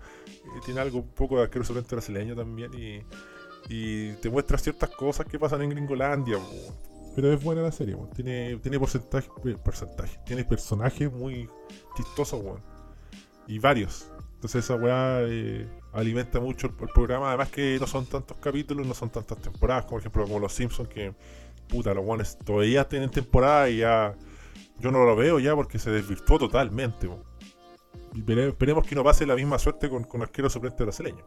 [0.63, 2.71] Tiene algo un poco de suplente brasileño también
[3.67, 6.37] y, te muestra ciertas cosas que pasan en Gringolandia.
[6.37, 7.13] po.
[7.15, 8.11] Pero es buena la serie, weón.
[8.11, 11.49] tiene, tiene porcentaje, eh, porcentaje, tiene personajes muy
[11.95, 12.61] chistosos, weón.
[13.47, 14.11] y varios.
[14.35, 17.29] Entonces esa weá eh, alimenta mucho el, programa.
[17.29, 20.53] Además que no son tantos capítulos, no son tantas temporadas, como por ejemplo como los
[20.53, 21.13] Simpsons que
[21.67, 24.15] puta, los weones todavía tienen temporada y ya
[24.79, 27.09] yo no lo veo ya porque se desvirtuó totalmente.
[28.13, 31.25] esperemos que no pase la misma suerte con, con arquero suplente brasileño.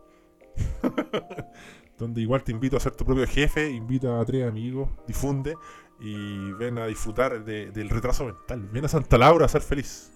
[1.98, 5.56] Donde igual te invito a ser tu propio jefe, invita a tres amigos, difunde
[6.00, 8.68] y ven a disfrutar de- del retraso mental.
[8.72, 10.12] Ven a Santa Laura a ser feliz.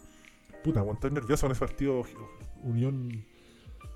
[0.62, 2.04] Puta, estoy nervioso con ese partido
[2.62, 3.24] Unión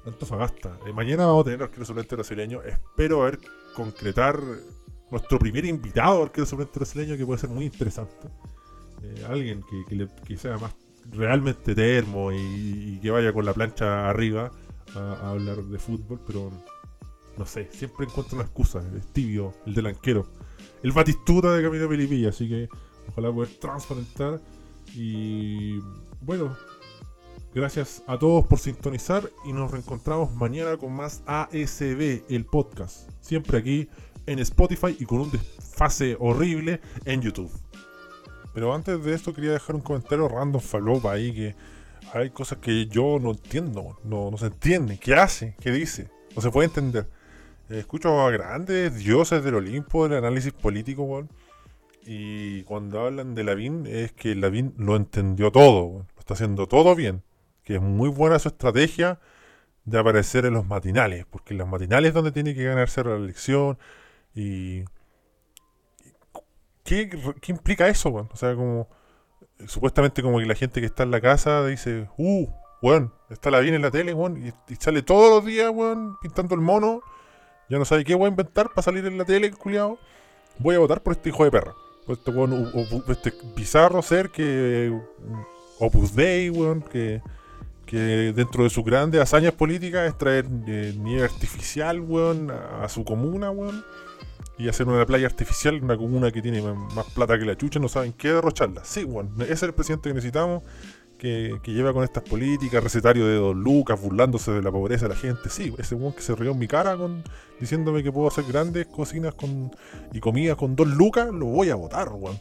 [0.06, 0.78] Antofagasta.
[0.86, 2.62] Eh, mañana vamos a tener arquero suplente brasileño.
[2.62, 3.38] Espero ver
[3.74, 4.40] concretar
[5.10, 8.28] nuestro primer invitado arquero suplente brasileño que puede ser muy interesante.
[9.02, 10.74] Eh, alguien que, que sea más
[11.12, 14.50] realmente termo y, que vaya con la plancha arriba
[14.94, 16.50] a, hablar de fútbol, pero
[17.36, 18.82] no sé, siempre encuentro una excusa.
[18.96, 20.26] Es tibio, el delanquero.
[20.82, 22.68] El batistuta de Camino Pilipilla, así que
[23.08, 24.40] ojalá poder transparentar.
[24.94, 25.78] Y
[26.20, 26.56] bueno,
[27.56, 33.08] gracias a todos por sintonizar y nos reencontramos mañana con más ASB, el podcast.
[33.22, 33.88] Siempre aquí
[34.26, 37.50] en Spotify y con un desfase horrible en YouTube.
[38.52, 41.54] Pero antes de esto quería dejar un comentario random falopa ahí que
[42.12, 44.98] hay cosas que yo no entiendo, no, se entiende.
[44.98, 45.56] ¿Qué hace?
[45.58, 46.10] ¿Qué dice?
[46.34, 47.08] No se puede entender.
[47.70, 51.30] Eh, escucho a grandes dioses del Olimpo del análisis político, weón.
[52.04, 56.04] Y cuando hablan de Lavín, es que Lavín lo entendió todo.
[56.14, 57.22] Lo está haciendo todo bien.
[57.66, 59.20] Que es muy buena su estrategia
[59.84, 63.16] de aparecer en los matinales, porque en los matinales es donde tiene que ganarse la
[63.16, 63.76] elección.
[64.34, 64.84] Y.
[66.84, 67.10] ¿Qué,
[67.40, 68.28] qué implica eso, weón?
[68.32, 68.88] O sea, como.
[69.66, 72.46] Supuestamente, como que la gente que está en la casa dice, uh,
[72.82, 76.60] weón, está Lavín en la tele, weón, y, sale todos los días, weón, pintando el
[76.60, 77.00] mono.
[77.68, 79.98] Ya no sabe qué voy a inventar para salir en la tele, culiado.
[80.58, 81.74] Voy a votar por este hijo de perra.
[82.06, 82.32] Por este
[83.12, 84.96] este bizarro ser que.
[85.78, 87.22] Opus Dei, weón, que.
[87.86, 92.04] Que dentro de sus grandes hazañas políticas es traer eh, nieve artificial,
[92.82, 93.84] a, su comuna, weón.
[94.58, 97.88] Y hacer una playa artificial, una comuna que tiene más, plata que la chucha, no
[97.88, 98.84] saben qué derrocharla.
[98.84, 100.62] Sí, weón, ese es el presidente que necesitamos
[101.18, 105.20] que, lleva con estas políticas, recetario de Don Lucas, burlándose de la pobreza de la
[105.20, 105.48] gente.
[105.50, 107.22] Sí, ese weón que se rió en mi cara con,
[107.60, 109.70] diciéndome que puedo hacer grandes cocinas con,
[110.12, 112.38] y comidas con Don Lucas, lo voy a votar, weón.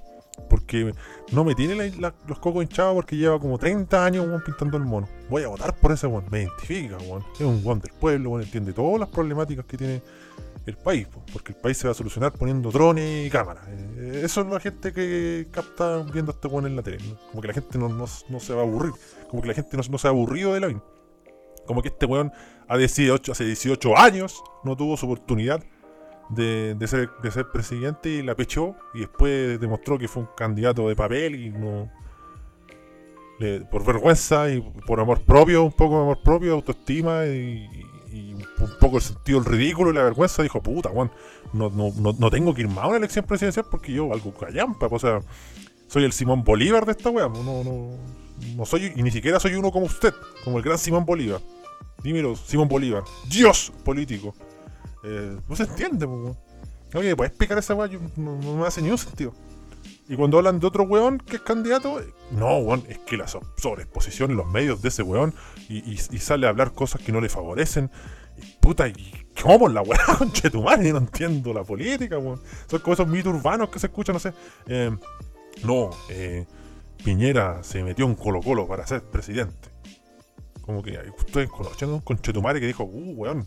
[0.50, 0.94] Porque
[1.32, 1.92] no me tiene
[2.28, 5.08] los cocos hinchados porque lleva como 30 años pintando el mono.
[5.30, 6.26] Voy a votar por ese weón.
[6.30, 7.24] Me identifica, weón.
[7.36, 8.44] Es un weón del pueblo, weón.
[8.44, 10.02] Entiende todas las problemáticas que tiene
[10.66, 11.08] el país.
[11.08, 13.64] po, Porque el país se va a solucionar poniendo drones y cámaras.
[13.68, 17.00] Eh, Eso es la gente que capta viendo a este weón en la tele.
[17.08, 17.18] ¿no?
[17.32, 18.94] Como que la gente no, no- se va a aburrir.
[19.30, 20.82] Como que la gente no, se ha aburrido de la
[21.66, 22.32] Como que este weón
[22.68, 25.64] a 18, hace 18 años no tuvo su oportunidad
[26.30, 30.88] de, ser, de ser presidente y la pechó y después demostró que fue un candidato
[30.88, 31.90] de papel y no
[33.70, 37.68] por vergüenza y por amor propio, un poco de amor propio, autoestima y,
[38.14, 41.12] un poco el sentido del ridículo y la vergüenza, dijo, puta, Juan,
[41.52, 44.34] no, no, no, no tengo que ir más a una elección presidencial porque yo algo
[44.34, 45.20] callampa, o sea,
[45.88, 47.98] soy el Simón Bolívar de esta wea, no, no,
[48.56, 50.14] no soy, y ni siquiera soy uno como usted,
[50.46, 51.42] como el gran Simón Bolívar.
[52.04, 54.34] Dímelo, Simón Bolívar, Dios político.
[55.06, 56.36] Eh, no se entiende, po.
[56.95, 57.89] Oye, ¿puedes explicar esa weá?
[58.16, 59.34] No, no me hace ni un sentido.
[60.08, 63.28] Y cuando hablan de otro weón que es candidato, eh, no, weón, es que la
[63.28, 65.34] so- sobreexposición en los medios de ese weón
[65.68, 67.89] y, sale a hablar cosas que no le favorecen.
[68.38, 70.91] Y, puta, ¿y cómo la weá, conchetumare?
[70.91, 72.41] No entiendo la política, weón.
[72.68, 74.34] Son como esos mitos urbanos que se escuchan, no sé.
[74.68, 74.95] Eh,
[75.64, 76.45] no, eh,
[77.03, 79.70] Piñera se metió en Colo Colo para ser presidente.
[80.62, 83.45] Como que ustedes conocen un conchetumare que dijo, uh, weón,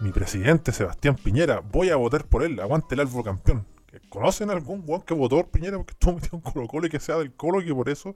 [0.00, 3.66] mi presidente Sebastián Piñera, voy a votar por él, aguante el árbol campeón.
[4.08, 7.00] ¿Conocen algún weón que votó por Piñera porque estuvo metido en Colo Colo y que
[7.00, 8.14] sea del Colo y que por eso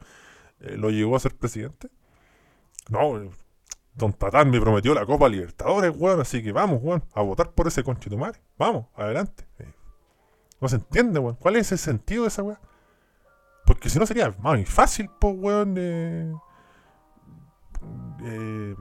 [0.60, 1.88] eh, lo llevó a ser presidente?
[2.88, 3.30] No, eh,
[3.94, 7.66] Don Tatán me prometió la Copa Libertadores, weón, así que vamos, weón, a votar por
[7.66, 8.40] ese conchetumare.
[8.58, 9.46] Vamos, adelante.
[10.60, 11.36] No se entiende, weón.
[11.36, 12.58] ¿Cuál es el sentido de esa weón?
[13.64, 16.32] Porque si no sería más fácil, pues, weón, eh,
[18.22, 18.74] eh,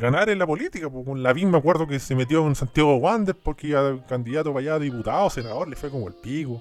[0.00, 0.90] ganar en la política.
[0.90, 4.60] Pues, con la me acuerdo que se metió en Santiago Wander porque iba candidato para
[4.60, 6.60] allá, diputado, senador, le fue como el pico.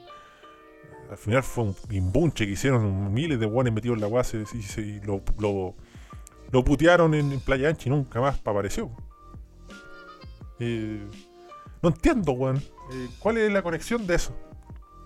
[1.10, 4.82] Al final fue un imbunche que hicieron miles de guanes metidos en la guasa y,
[4.82, 5.74] y lo, lo,
[6.52, 8.92] lo putearon en, Playa Ancha y nunca más apareció.
[10.60, 11.02] Eh,
[11.82, 12.58] no entiendo, weón.
[12.58, 14.36] Eh, ¿Cuál es la conexión de eso?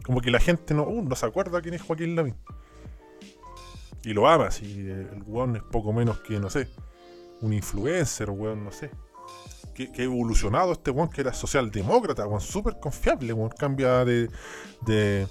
[0.04, 2.36] Como que la gente no, uh, no se acuerda quién es Joaquín Lavín.
[4.04, 6.68] Y lo ama, si el weón es poco menos que, no sé,
[7.44, 8.89] un influencer, weón, no sé.
[9.76, 13.50] Que, evolucionado este weón que era socialdemócrata, weón, súper confiable, weón.
[13.50, 14.30] Cambia de,
[14.82, 15.28] de,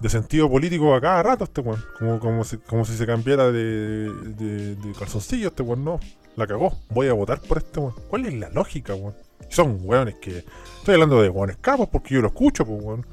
[0.00, 1.82] de sentido político a cada rato este weón.
[1.98, 6.00] Como, como, si, como si se cambiara de, de, de calzoncillo este weón, no.
[6.36, 7.94] La cagó, voy a votar por este weón.
[8.08, 9.14] ¿Cuál es la lógica, weón?
[9.48, 10.44] Son weones que.
[10.78, 13.06] Estoy hablando de weones capos porque yo lo escucho, pues weón.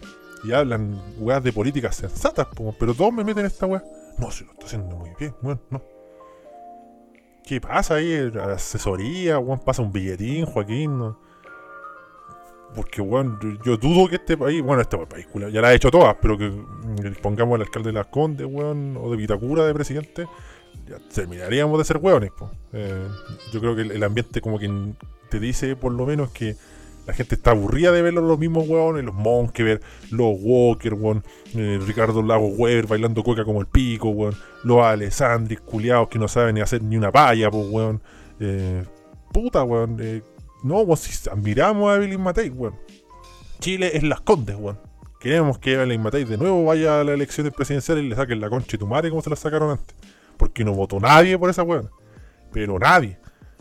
[0.43, 3.82] Y hablan weas de políticas sensatas, po, pero todos me meten en esta wea.
[4.18, 5.93] No, se lo está haciendo muy bien, weón, no.
[7.46, 8.32] ¿Qué pasa ahí?
[8.39, 11.16] Asesoría, weón, pasa un billetín, Joaquín.
[12.76, 16.16] Porque, weón, yo dudo que este país, bueno, este país, ya la ha hecho todas,
[16.22, 20.28] pero que mm, pongamos al alcalde de Las Condes, weón, o de Vitacura de presidente,
[20.88, 22.50] ya terminaríamos de ser weones, po.
[22.72, 23.08] Eh,
[23.52, 24.94] yo creo que el, el ambiente como que
[25.30, 26.56] te dice, por lo menos, que
[27.06, 31.24] la gente está aburrida de ver los mismos weones, los Monkever, los Walker, weón,
[31.56, 36.28] eh, Ricardo Lago Weber bailando coca como el pico, weón, los Alessandri, culiados que no
[36.28, 38.01] saben ni hacer ni una palla, pues, weón.
[38.39, 38.84] Eh,
[39.32, 39.97] puta, weón.
[39.99, 40.22] eh,
[40.64, 42.76] no, weón, si admiramos a Evelyn Matei, weón.
[43.60, 44.80] Chile es las condes, weón.
[45.20, 48.49] Queremos que Evelyn Matei de nuevo vaya a las elecciones presidenciales y le saquen la
[48.49, 49.95] concha y tu madre como se la sacaron antes.
[50.38, 51.89] Porque no votó nadie por esa weón.
[52.51, 53.18] Pero nadie.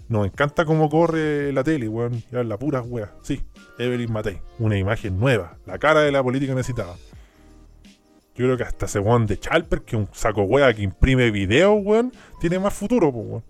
[0.08, 2.22] Nos encanta cómo corre la tele, weón.
[2.30, 3.12] Ya la pura weá.
[3.22, 3.40] Sí,
[3.78, 4.40] Evelyn Matei.
[4.58, 5.56] Una imagen nueva.
[5.66, 6.94] La cara de la política necesitada.
[8.34, 11.78] Yo creo que hasta ese weón de Chalper, que un saco weá que imprime videos,
[11.82, 13.42] weón, tiene más futuro, weón.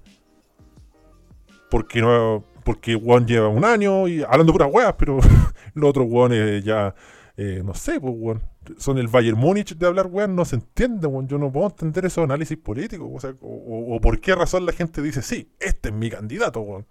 [1.71, 2.45] Porque no.
[2.65, 5.19] Porque weón lleva un año y hablando puras weas, pero
[5.75, 6.95] los otros weones ya.
[7.37, 8.43] eh, no sé, pues, weón.
[8.79, 11.29] Son el Bayern Múnich de hablar, weón, no se entiende, weón.
[11.29, 15.03] Yo no puedo entender esos análisis políticos, o, sea, o, por qué razón la gente
[15.03, 16.87] dice, sí, este es mi candidato, weón.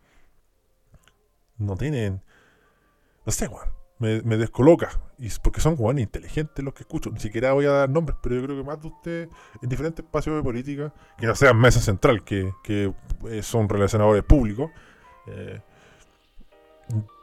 [1.57, 2.21] No tienen.
[3.25, 3.69] No sé, weón.
[3.99, 4.99] Me, me descoloca.
[5.19, 7.11] Y es porque son weones inteligentes los que escucho.
[7.11, 9.29] Ni siquiera voy a dar nombres, pero yo creo que más de ustedes
[9.61, 12.91] en diferentes espacios de política, que no sean mesa central, que, que
[13.29, 14.71] eh, son relacionadores públicos,
[15.27, 15.61] eh,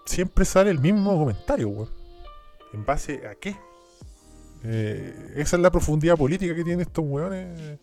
[0.05, 1.91] siempre sale el mismo comentario, weón.
[2.73, 3.57] ¿En base a qué?
[4.65, 7.79] Eh, esa es la profundidad política que tienen estos weones.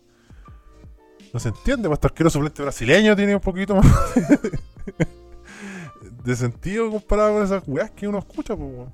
[1.32, 3.86] No se entiende, hasta arquero suplente brasileño tiene un poquito más
[6.24, 8.88] de sentido comparado con esas weas que uno escucha, pues.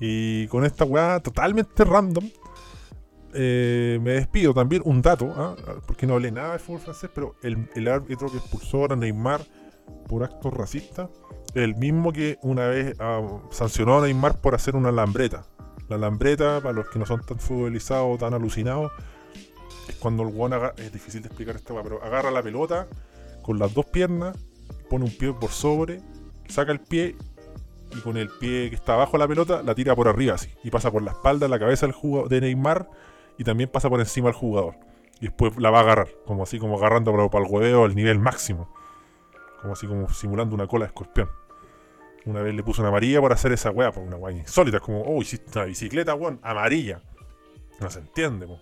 [0.00, 2.28] Y con esta wea totalmente random,
[3.32, 4.54] eh, me despido.
[4.54, 5.54] También un dato, ¿ah?
[5.86, 9.42] porque no hablé nada del fútbol francés, pero el, el árbitro que expulsó a Neymar
[10.08, 11.08] por actos racistas,
[11.54, 15.46] el mismo que una vez ah, sancionó a Neymar por hacer una lambreta.
[15.88, 18.92] La lambreta, para los que no son tan futbolizados, tan alucinados,
[19.88, 22.86] es cuando el guan agarra, es difícil de explicar esta pero agarra la pelota
[23.42, 24.36] con las dos piernas,
[24.88, 26.00] pone un pie por sobre,
[26.48, 27.16] saca el pie
[27.94, 30.50] y con el pie que está abajo de la pelota la tira por arriba así.
[30.62, 32.88] Y pasa por la espalda, la cabeza del jugador de Neymar
[33.38, 34.76] y también pasa por encima del jugador.
[35.20, 38.18] Y después la va a agarrar, como así como agarrando para el hueveo al nivel
[38.18, 38.72] máximo.
[39.60, 41.28] Como así como simulando una cola de escorpión.
[42.26, 44.78] Una vez le puso una amarilla por hacer esa weá, por una weá insólita.
[44.78, 47.02] Es como, oh, hiciste una bicicleta, weón, amarilla.
[47.80, 48.58] No se entiende, po.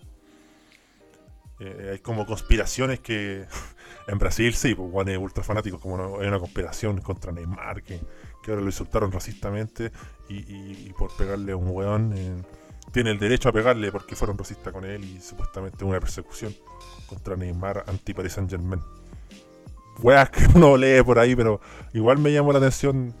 [1.59, 3.45] Eh, hay como conspiraciones que
[4.07, 8.01] en Brasil sí, pues weones ultra fanáticos, como no- hay una conspiración contra Neymar, que,
[8.41, 9.91] que ahora lo insultaron racistamente
[10.27, 12.35] y, y- y por pegarle a un weón eh,
[12.91, 16.53] tiene el derecho a pegarle porque fueron racistas con él y supuestamente una persecución
[17.07, 18.81] contra Neymar anti Paris Saint Germain.
[20.01, 21.61] Weas que uno lee por ahí, pero
[21.93, 23.13] igual me llamó la atención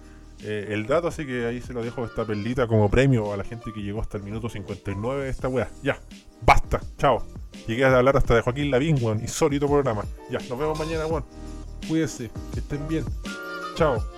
[0.43, 3.43] eh, el dato, así que ahí se lo dejo esta perlita como premio a la
[3.43, 5.69] gente que llegó hasta el minuto 59 de esta wea.
[5.81, 5.97] Ya,
[6.41, 7.25] basta, chao.
[7.67, 9.19] Llegué a hablar hasta de Joaquín Lavín, weón.
[9.21, 10.03] Insólito programa.
[10.29, 11.23] Ya, nos vemos mañana, weón.
[11.87, 13.05] Cuídense, que estén bien.
[13.75, 14.12] Chao.